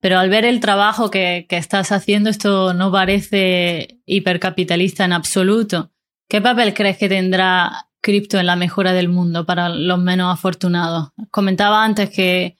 [0.00, 5.90] Pero al ver el trabajo que, estás haciendo, esto no parece hipercapitalista en absoluto.
[6.28, 11.10] ¿Qué papel crees que tendrá cripto en la mejora del mundo para los menos afortunados?
[11.30, 12.58] Comentaba antes que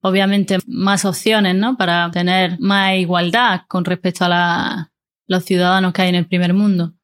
[0.00, 1.76] obviamente más opciones, ¿no?
[1.76, 4.90] Para tener más igualdad con respecto a
[5.26, 6.94] los ciudadanos que hay en el primer mundo.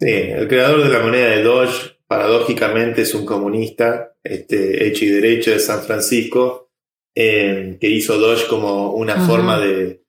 [0.00, 5.10] Sí, el creador de la moneda de Doge paradójicamente es un comunista este, hecho y
[5.10, 6.72] derecho de San Francisco,
[7.14, 10.02] eh, que hizo Doge como una forma de,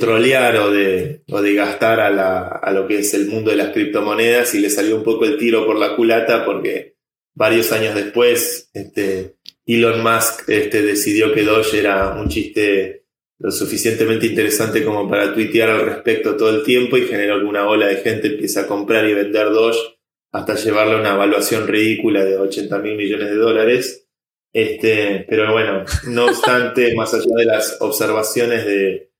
[0.00, 4.60] trolear o de, de gastar a, lo que es el mundo de las criptomonedas y
[4.60, 6.96] le salió un poco el tiro por la culata porque
[7.34, 13.04] varios años después este, Elon Musk este, decidió que Doge era un chiste
[13.38, 17.88] lo suficientemente interesante como para tuitear al respecto todo el tiempo y generó alguna ola
[17.88, 19.95] de gente empieza a comprar y vender Doge
[20.32, 24.08] hasta llevarle una evaluación ridícula de 80 mil millones de dólares.
[24.52, 29.10] Este, pero bueno, no obstante, más allá de las observaciones de,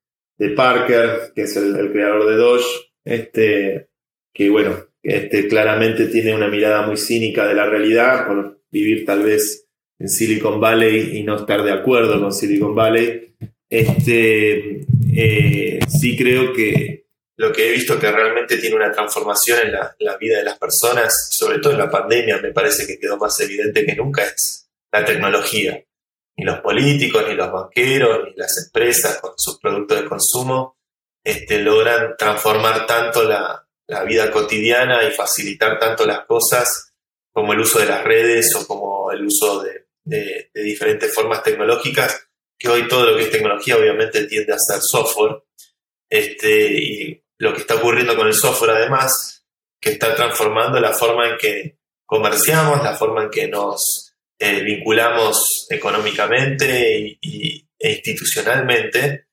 [0.55, 3.89] Parker, que es el, creador de Doge, este,
[4.35, 9.23] que bueno, este, claramente tiene una mirada muy cínica de la realidad, por vivir tal
[9.23, 9.67] vez
[9.99, 13.35] en Silicon Valley y no estar de acuerdo con Silicon Valley.
[13.69, 17.06] Este, eh, sí creo que
[17.37, 21.29] lo que he visto que realmente tiene una transformación en la, vida de las personas,
[21.31, 25.05] sobre todo en la pandemia, me parece que quedó más evidente que nunca, es la
[25.05, 25.83] tecnología.
[26.39, 30.79] Ni los políticos, ni los banqueros, ni las empresas con sus productos de consumo
[31.23, 33.63] este, logran transformar tanto la,
[34.05, 36.93] vida cotidiana y facilitar tanto las cosas
[37.33, 42.27] como el uso de las redes o como el uso de, de diferentes formas tecnológicas,
[42.59, 45.43] que hoy todo lo que es tecnología obviamente tiende a ser software.
[46.11, 49.47] Este, y lo que está ocurriendo con el software además,
[49.81, 55.67] que está transformando la forma en que comerciamos, la forma en que nos eh, vinculamos
[55.71, 59.29] económicamente y, e institucionalmente,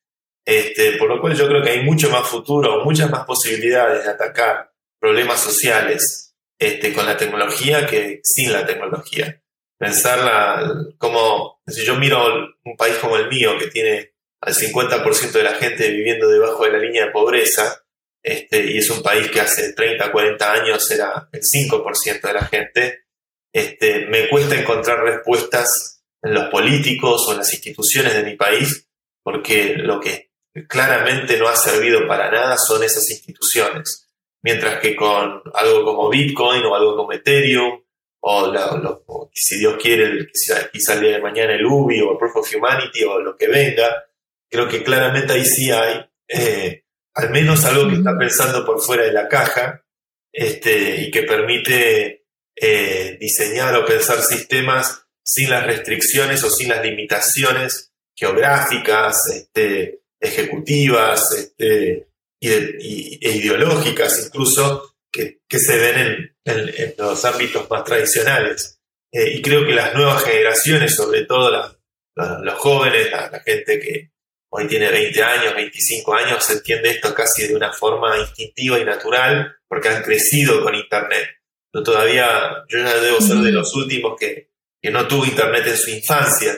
[0.45, 4.09] este, por lo cual yo creo que hay mucho más futuro, muchas más posibilidades de
[4.09, 9.41] atacar problemas sociales este, con la tecnología que sin la tecnología.
[9.77, 12.25] Pensarla como, si yo miro
[12.63, 16.71] un país como el mío, que tiene al 50% de la gente viviendo debajo de
[16.71, 17.82] la línea de pobreza,
[18.23, 22.45] este, y es un país que hace 30, 40 años era el 5% de la
[22.45, 23.03] gente,
[23.51, 28.87] este, me cuesta encontrar respuestas en los políticos o en las instituciones de mi país,
[29.21, 30.31] porque lo que
[30.67, 34.09] claramente no ha servido para nada son esas instituciones.
[34.41, 37.81] Mientras que con algo como Bitcoin o algo como Ethereum,
[38.25, 40.27] o, si Dios quiere,
[40.71, 43.47] quizá el día de mañana el UBI o el Proof of Humanity o lo que
[43.47, 44.05] venga,
[44.49, 46.82] creo que claramente ahí sí hay eh,
[47.15, 49.85] al menos algo que está pensando por fuera de la caja
[50.31, 56.83] este, y que permite eh, diseñar o pensar sistemas sin las restricciones o sin las
[56.83, 62.07] limitaciones geográficas, este, ejecutivas este,
[62.41, 68.79] e ideológicas incluso que, se ven en, los ámbitos más tradicionales.
[69.11, 71.77] Eh, y creo que las nuevas generaciones, sobre todo
[72.15, 74.12] los jóvenes, la gente que,
[74.55, 78.85] hoy tiene 20 años, 25 años, se entiende esto casi de una forma instintiva y
[78.85, 81.27] natural porque han crecido con Internet.
[81.73, 85.77] Yo todavía, yo ya debo ser de los últimos que, que no tuvo Internet en
[85.77, 86.55] su infancia.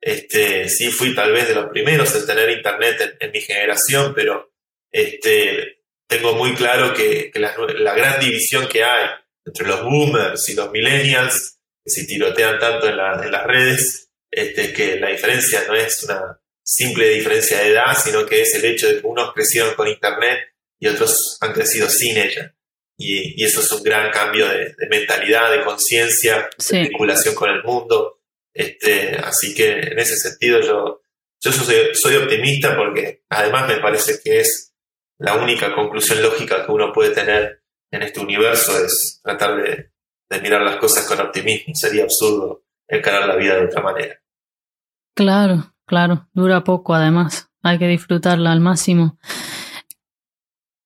[0.00, 4.52] Este, sí fui tal vez de los primeros en tener Internet en, mi generación, pero
[4.90, 9.08] este, tengo muy claro que, la, gran división que hay
[9.44, 14.72] entre los boomers y los millennials, que se tirotean tanto en, en las redes, este,
[14.72, 18.88] que la diferencia no es una, simple diferencia de edad, sino que es el hecho
[18.88, 20.40] de que unos crecieron con Internet
[20.80, 22.54] y otros han crecido sin ella.
[22.98, 28.20] Y, eso es un gran cambio de, mentalidad, de conciencia, de vinculación con el mundo.
[28.52, 31.02] Este, así que en ese sentido yo,
[31.40, 34.74] yo soy, optimista porque además me parece que es
[35.18, 39.92] la única conclusión lógica que uno puede tener en este universo es tratar de,
[40.28, 41.74] de mirar las cosas con optimismo.
[41.74, 44.20] Sería absurdo encarar la vida de otra manera.
[45.14, 47.48] Claro, Claro, dura poco además.
[47.62, 49.18] Hay que disfrutarla al máximo.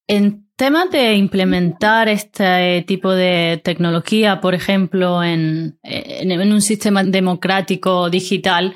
[0.07, 8.75] En temas de implementar este tipo de tecnología, por ejemplo, en, un sistema democrático digital,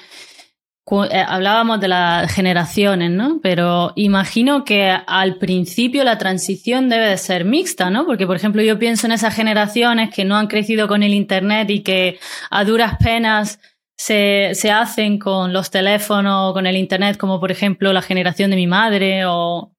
[1.11, 3.41] eh, hablábamos de las generaciones, ¿no?
[3.43, 8.07] Pero imagino que al principio la transición debe de ser mixta, ¿no?
[8.07, 11.69] Porque, por ejemplo, yo pienso en esas generaciones que no han crecido con el Internet
[11.71, 12.19] y que
[12.51, 13.59] a duras penas
[13.97, 18.57] se, se hacen con los teléfonos, con el Internet, como por ejemplo la generación de
[18.57, 19.75] mi madre o,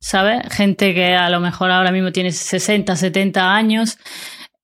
[0.00, 0.42] ¿sabes?
[0.50, 3.98] Gente que a lo mejor ahora mismo tiene 60, 70 años.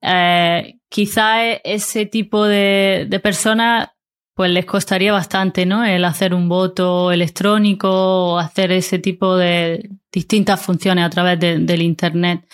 [0.02, 3.90] Eh, quizá e, ese tipo de, de personas
[4.38, 5.84] pues les costaría bastante, ¿no?
[5.84, 11.82] El hacer un voto electrónico o hacer ese tipo de distintas funciones a través del
[11.82, 12.46] Internet.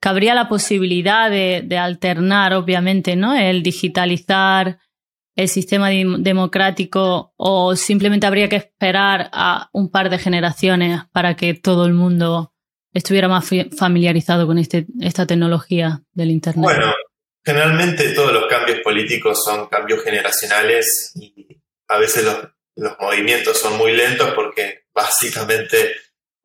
[0.00, 3.36] Cabría la posibilidad de, de, alternar, obviamente, ¿no?
[3.36, 4.80] El digitalizar
[5.38, 11.54] el sistema democrático o simplemente habría que esperar a un par de generaciones para que
[11.54, 12.52] todo el mundo
[12.92, 16.64] estuviera más familiarizado con este, esta tecnología del Internet?
[16.64, 16.92] Bueno,
[17.44, 22.38] generalmente todos los cambios políticos son cambios generacionales y a veces los,
[22.74, 25.94] los movimientos son muy lentos porque básicamente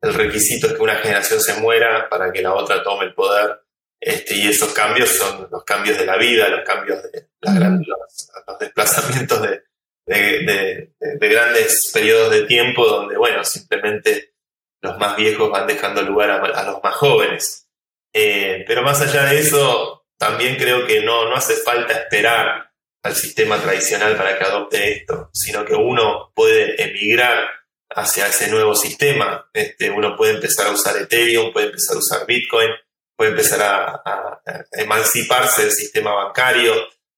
[0.02, 3.58] el requisito es que una generación se muera para que la otra tome el poder
[4.06, 9.40] este, y esos cambios son los cambios de la vida, los cambios de los, desplazamientos
[9.40, 14.34] de, grandes periodos de tiempo donde, bueno, simplemente
[14.82, 17.70] los más viejos van dejando lugar a, los más jóvenes.
[18.12, 23.14] Eh, pero más allá de eso, también creo que no, no hace falta esperar al
[23.14, 27.48] sistema tradicional para que adopte esto, sino que uno puede emigrar
[27.88, 29.48] hacia ese nuevo sistema.
[29.54, 32.68] Este, uno puede empezar a usar Ethereum, puede empezar a usar Bitcoin,
[33.16, 34.40] puede empezar a,
[34.72, 36.74] emanciparse del sistema bancario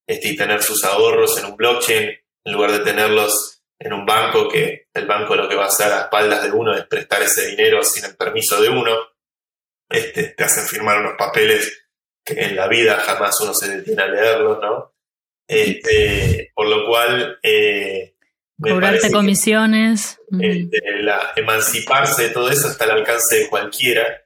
[0.07, 2.09] este, y tener sus ahorros en un blockchain
[2.45, 5.93] en lugar de tenerlos en un banco que el banco lo que va a hacer
[5.93, 8.97] a espaldas de uno es prestar ese dinero sin el permiso de uno.
[9.89, 11.87] Este, te hacen firmar unos papeles
[12.25, 14.95] que en la vida jamás uno se detiene a leerlos, ¿no?
[15.47, 17.39] Este, por lo cual...
[17.43, 18.15] Eh,
[18.59, 20.19] Cobrarte comisiones.
[20.41, 24.26] Este, la, emanciparse de todo eso está al alcance de cualquiera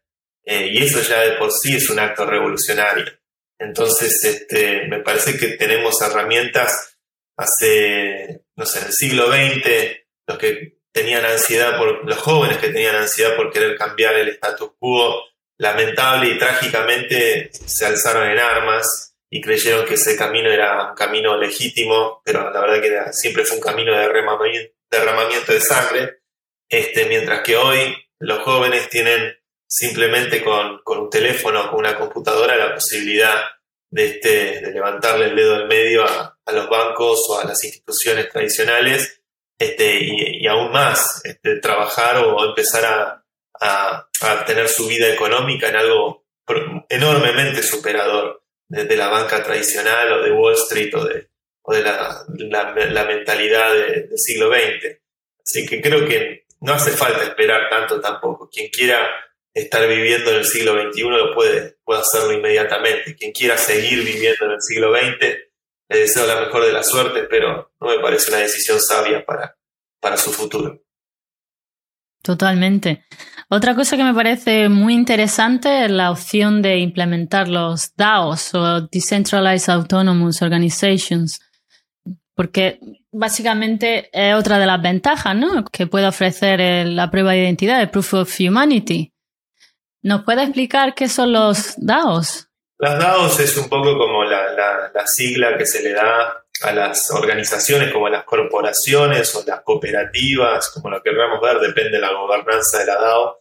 [0.51, 3.05] eh, y eso ya de por sí es un acto revolucionario.
[3.57, 6.99] Entonces, este, me parece que tenemos herramientas
[7.37, 12.71] hace, no sé, en el siglo XX, los que tenían ansiedad por, los jóvenes que
[12.71, 15.23] tenían ansiedad por querer cambiar el status quo,
[15.57, 21.37] lamentable y trágicamente se alzaron en armas y creyeron que ese camino era un camino
[21.37, 24.09] legítimo, pero la verdad que siempre fue un camino de
[24.91, 26.23] derramamiento de sangre,
[26.69, 29.40] este, mientras que hoy los jóvenes tienen
[29.71, 33.41] simplemente con, un teléfono o con una computadora la posibilidad
[33.89, 38.29] de, este, de levantarle el dedo en medio a, los bancos o a las instituciones
[38.29, 39.23] tradicionales
[39.57, 45.77] este, y, aún más este, trabajar o empezar a, a, tener su vida económica en
[45.77, 46.25] algo
[46.89, 51.29] enormemente superador de, la banca tradicional o de Wall Street o de,
[51.63, 54.99] o de la, la, mentalidad del siglo XX.
[55.47, 58.51] Así que creo que no hace falta esperar tanto tampoco.
[58.51, 59.09] Quien quiera
[59.55, 63.17] estar viviendo en el siglo XXI lo puede, puede hacerlo inmediatamente.
[63.17, 65.21] Quien quiera seguir viviendo en el siglo XX,
[65.89, 69.57] le deseo la mejor de las suertes, pero no me parece una decisión sabia para,
[70.01, 70.83] para su futuro.
[72.23, 73.05] Totalmente.
[73.49, 78.83] Otra cosa que me parece muy interesante es la opción de implementar los DAOs o
[78.83, 81.41] Decentralized Autonomous Organizations,
[82.35, 82.79] porque
[83.11, 85.65] básicamente es otra de las ventajas ¿no?
[85.65, 89.13] que puede ofrecer la prueba de identidad, el Proof of Humanity.
[90.03, 92.49] ¿Nos puede explicar qué son los DAOs?
[92.79, 97.93] Las DAOs es un poco como la, sigla que se le da a las organizaciones
[97.93, 102.87] como las corporaciones o las cooperativas, como lo queramos ver, depende de la gobernanza de
[102.87, 103.41] la DAO,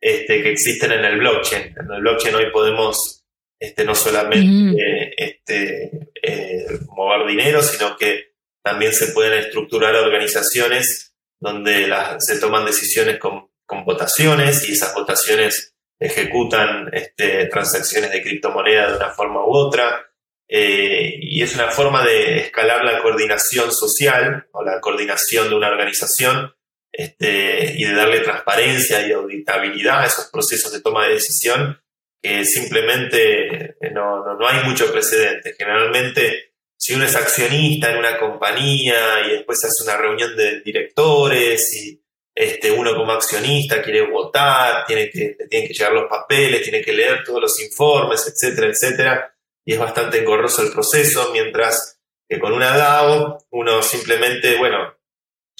[0.00, 1.74] este, que existen en el blockchain.
[1.78, 3.24] En el blockchain hoy podemos
[3.60, 11.92] este, no solamente este, eh, mover dinero, sino que también se pueden estructurar organizaciones donde
[12.18, 18.96] se toman decisiones con, con votaciones y esas votaciones ejecutan este, transacciones de criptomoneda de
[18.96, 20.04] una forma u otra.
[20.50, 25.68] Eh, y es una forma de escalar la coordinación social o la coordinación de una
[25.68, 26.54] organización
[26.90, 31.78] este, y de darle transparencia y auditabilidad a esos procesos de toma de decisión
[32.22, 35.54] que simplemente eh, no, no, no hay mucho precedente.
[35.56, 40.60] Generalmente, si uno es accionista en una compañía y después se hace una reunión de
[40.60, 42.02] directores y
[42.40, 46.92] este, uno como accionista quiere votar, tiene que, tienen que llegar los papeles, tiene que
[46.92, 49.34] leer todos los informes, etcétera, etcétera,
[49.64, 54.94] y es bastante engorroso el proceso, mientras que con una DAO uno simplemente, bueno,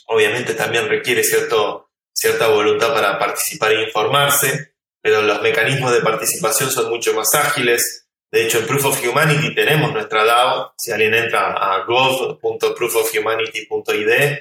[0.07, 6.71] obviamente también requiere cierto, cierta voluntad para participar e informarse, pero los mecanismos de participación
[6.71, 8.07] son mucho más ágiles.
[8.31, 10.75] De hecho, en Proof of Humanity tenemos nuestra DAO.
[10.79, 14.39] Si alguien entra a gov.proofofhumanity.id,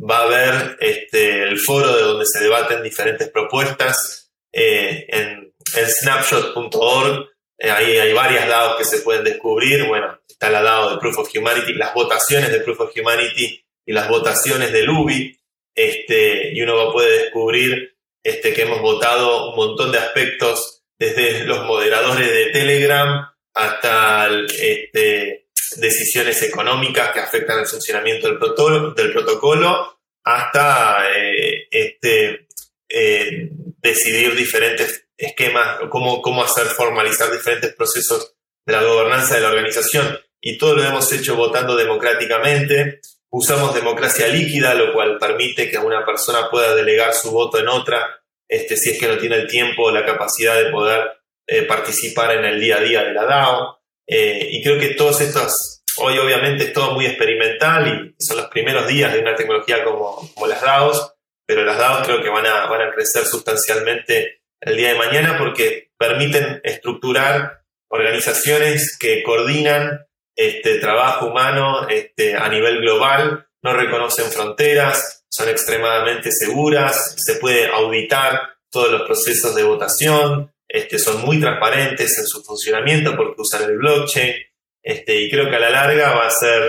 [0.00, 4.30] va a haber este, el foro de donde se debaten diferentes propuestas.
[4.52, 9.86] Eh, en, snapshot.org eh, ahí hay varias DAOs que se pueden descubrir.
[9.86, 13.92] Bueno, está la DAO de Proof of Humanity, las votaciones de Proof of Humanity y
[13.92, 15.38] las votaciones del UBI.
[15.74, 21.64] Este, y uno puede descubrir este, que hemos votado un montón de aspectos desde los
[21.64, 25.39] moderadores de Telegram hasta este,
[25.76, 32.48] decisiones económicas que afectan el funcionamiento del, protocolo, del protocolo hasta eh, este,
[32.88, 38.34] eh, decidir diferentes esquemas, cómo, cómo hacer formalizar diferentes procesos
[38.66, 40.18] de la gobernanza de la organización.
[40.40, 43.00] Y todo lo hemos hecho votando democráticamente.
[43.30, 48.22] Usamos democracia líquida, lo cual permite que una persona pueda delegar su voto en otra,
[48.48, 51.10] este, si es que no tiene el tiempo o la capacidad de poder
[51.46, 53.79] eh, participar en el día a día de la DAO.
[54.12, 57.86] Eh, y creo que todos estos, hoy obviamente es todo muy experimental
[58.18, 61.12] y son los primeros días de una tecnología como, como las DAOs,
[61.46, 65.38] pero las DAOs creo que van a, van a crecer sustancialmente el día de mañana
[65.38, 74.26] porque permiten estructurar organizaciones que coordinan este trabajo humano este, a nivel global, no reconocen
[74.32, 81.40] fronteras, son extremadamente seguras, se puede auditar todos los procesos de votación, este, son muy
[81.40, 84.34] transparentes en su funcionamiento porque usan el blockchain
[84.82, 86.62] este, y creo que a la larga va a ser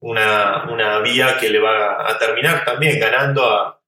[0.00, 3.78] una, vía que le va a terminar también ganando a,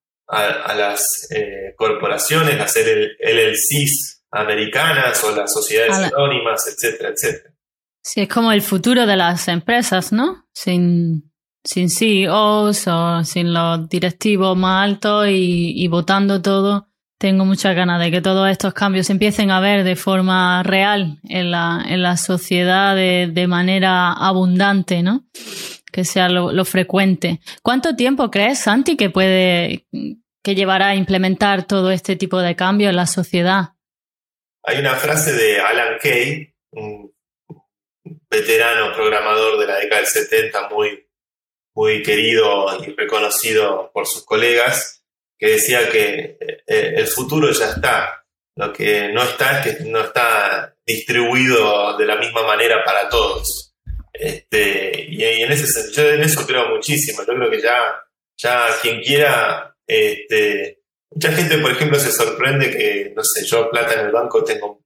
[0.76, 7.54] las eh, corporaciones, a hacer el LLCs americanas o las sociedades anónimas, etcétera, etcétera.
[8.02, 10.46] Sí, es como el futuro de las empresas, ¿no?
[10.52, 11.32] Sin,
[11.64, 16.88] sin CEOs o sin los directivos más altos y, votando todo.
[17.24, 21.50] Tengo muchas ganas de que todos estos cambios empiecen a ver de forma real en
[21.50, 25.24] la, en la sociedad de, manera abundante, ¿no?
[25.90, 27.40] Que sea lo, lo, frecuente.
[27.62, 29.86] ¿Cuánto tiempo crees, Santi, que puede,
[30.42, 33.70] que llevará a implementar todo este tipo de cambio en la sociedad?
[34.62, 37.10] Hay una frase de Alan Kay, un
[38.28, 41.08] veterano programador de la década del 70, muy,
[41.74, 45.03] muy querido y reconocido por sus colegas,
[45.44, 48.24] que decía que eh, el futuro ya está.
[48.56, 53.74] Lo que no está es que no está distribuido de la misma manera para todos.
[54.10, 57.22] Este, y, en ese yo en eso creo muchísimo.
[57.26, 57.94] Yo creo que ya,
[58.38, 60.80] ya quien quiera, este,
[61.10, 64.80] mucha gente, por ejemplo, se sorprende que, no sé, yo plata en el banco tengo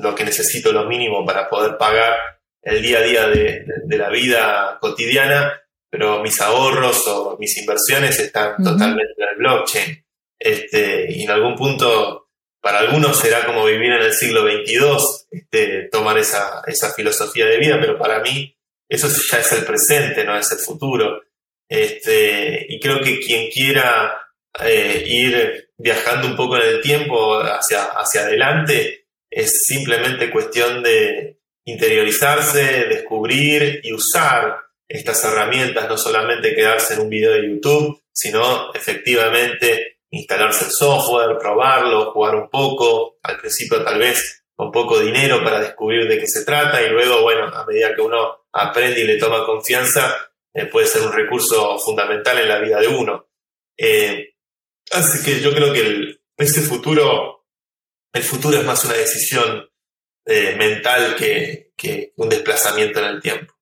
[0.00, 2.16] lo que necesito, lo mínimo para poder pagar
[2.62, 3.66] el día a día de,
[3.98, 5.60] la vida cotidiana,
[5.90, 10.04] pero mis ahorros o mis inversiones están totalmente en el blockchain.
[10.38, 12.28] Este, y en algún punto,
[12.60, 14.96] para algunos será como vivir en el siglo XXII,
[15.32, 18.56] este, tomar esa, esa filosofía de vida, pero para mí
[18.88, 21.22] eso ya es el presente, no es el futuro.
[21.68, 24.16] Este, y creo que quien quiera
[24.64, 31.40] eh, ir viajando un poco en el tiempo hacia, hacia adelante es simplemente cuestión de,
[31.64, 34.56] interiorizarse, descubrir y usar
[34.90, 41.38] estas herramientas, no solamente quedarse en un video de YouTube, sino efectivamente instalarse el software,
[41.38, 46.26] probarlo, jugar un poco, al principio tal vez con poco dinero para descubrir de qué
[46.26, 50.14] se trata y luego, bueno, a medida que uno aprende y le toma confianza,
[50.52, 53.28] eh, puede ser un recurso fundamental en la vida de uno.
[53.78, 54.34] Eh,
[54.90, 57.46] así que yo creo que el, ese futuro,
[58.12, 59.70] el futuro es más una decisión
[60.26, 61.70] eh, mental que,
[62.16, 63.54] un desplazamiento en el tiempo.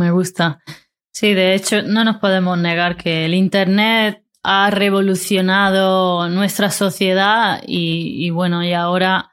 [0.00, 0.62] Me gusta.
[1.12, 8.30] Sí, de hecho, no nos podemos negar que el Internet ha revolucionado nuestra sociedad y,
[8.30, 9.32] bueno, y ahora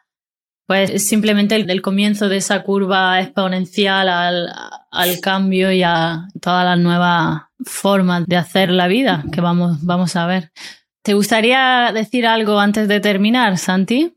[0.66, 6.78] pues es simplemente el, comienzo de esa curva exponencial al, cambio y a todas las
[6.78, 10.52] nuevas formas de hacer la vida que vamos, vamos a ver.
[11.02, 14.14] ¿Te gustaría decir algo antes de terminar, Santi?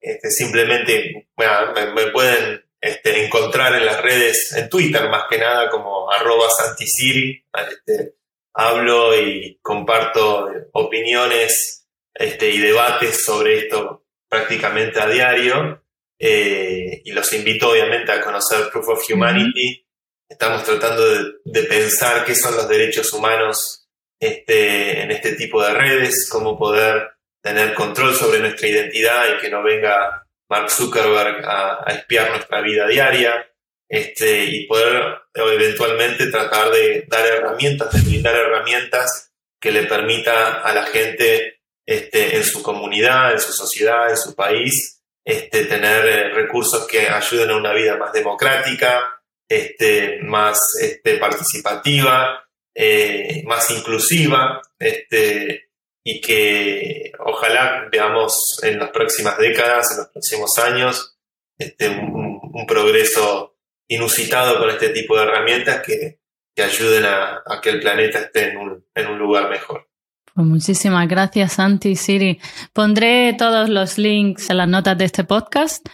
[0.00, 6.10] Este, simplemente me, pueden este, encontrar en las redes, en Twitter más que nada, como
[6.10, 7.44] arroba santisiri.
[7.52, 8.14] Este,
[8.54, 15.84] hablo y comparto opiniones este, y debates sobre esto prácticamente a diario.
[16.20, 19.86] Eh, y los invito obviamente a conocer Proof of Humanity.
[20.28, 21.02] Estamos tratando
[21.44, 23.88] de, pensar qué son los derechos humanos
[24.20, 29.48] este, en este tipo de redes, cómo poder tener control sobre nuestra identidad y que
[29.48, 33.46] no venga Mark Zuckerberg a, espiar nuestra vida diaria,
[33.88, 40.74] este, y poder eventualmente tratar de dar herramientas, de brindar herramientas que le permita a
[40.74, 46.28] la gente este, en su comunidad, en su sociedad, en su país, este, tener eh,
[46.30, 52.44] recursos que ayuden a una vida más democrática, este, más este, participativa,
[52.74, 55.67] eh, más inclusiva, este,
[56.10, 61.18] y que ojalá veamos en las próximas décadas, en los próximos años,
[61.58, 66.20] este, un, progreso inusitado con este tipo de herramientas que,
[66.56, 69.86] que ayuden a, que el planeta esté en un, en un lugar mejor.
[70.34, 72.40] Pues muchísimas gracias, Santi Siri.
[72.72, 75.86] Pondré todos los links en las notas de este podcast.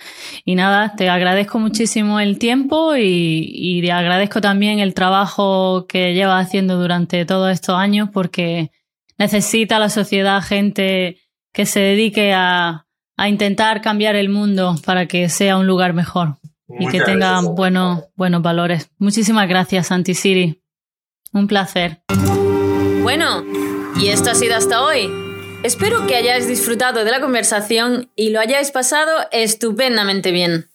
[0.45, 6.15] Y nada, te agradezco muchísimo el tiempo y, y te agradezco también el trabajo que
[6.15, 8.71] llevas haciendo durante todos estos años porque
[9.19, 11.21] necesita la sociedad gente
[11.53, 12.87] que se dedique a,
[13.29, 16.39] intentar cambiar el mundo para que sea un lugar mejor
[16.81, 18.91] y que tenga buenos, buenos valores.
[18.99, 20.61] Muchísimas gracias, Siri.
[21.33, 22.01] Un placer.
[23.03, 23.45] Bueno,
[24.01, 25.09] y esto ha sido hasta hoy.
[25.62, 30.69] Espero que hayáis disfrutado de la conversación y lo hayáis pasado estupendamente bien.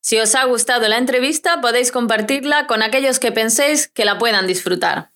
[0.00, 4.46] Si os ha gustado la entrevista, podéis compartirla con aquellos que penséis que la puedan
[4.46, 5.10] disfrutar.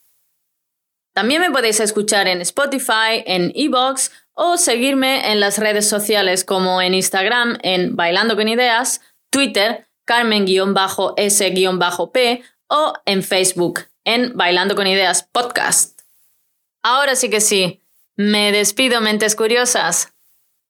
[1.14, 6.80] También me podéis escuchar en Spotify, en Evox o seguirme en las redes sociales como
[6.80, 10.54] en Instagram en Bailando con Ideas, Twitter Carmen-S-P
[12.68, 16.00] o en Facebook en Bailando con Ideas Podcast.
[16.82, 17.82] Ahora sí que sí,
[18.18, 20.14] Me despido, mentes curiosas.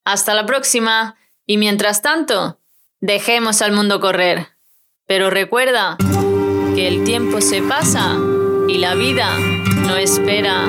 [0.04, 1.16] Hasta la próxima.
[1.46, 2.58] Y mientras tanto,
[2.98, 4.48] dejemos al mundo correr.
[5.06, 5.96] Pero recuerda
[6.74, 8.16] que el tiempo se pasa
[8.68, 10.66] y la vida no espera.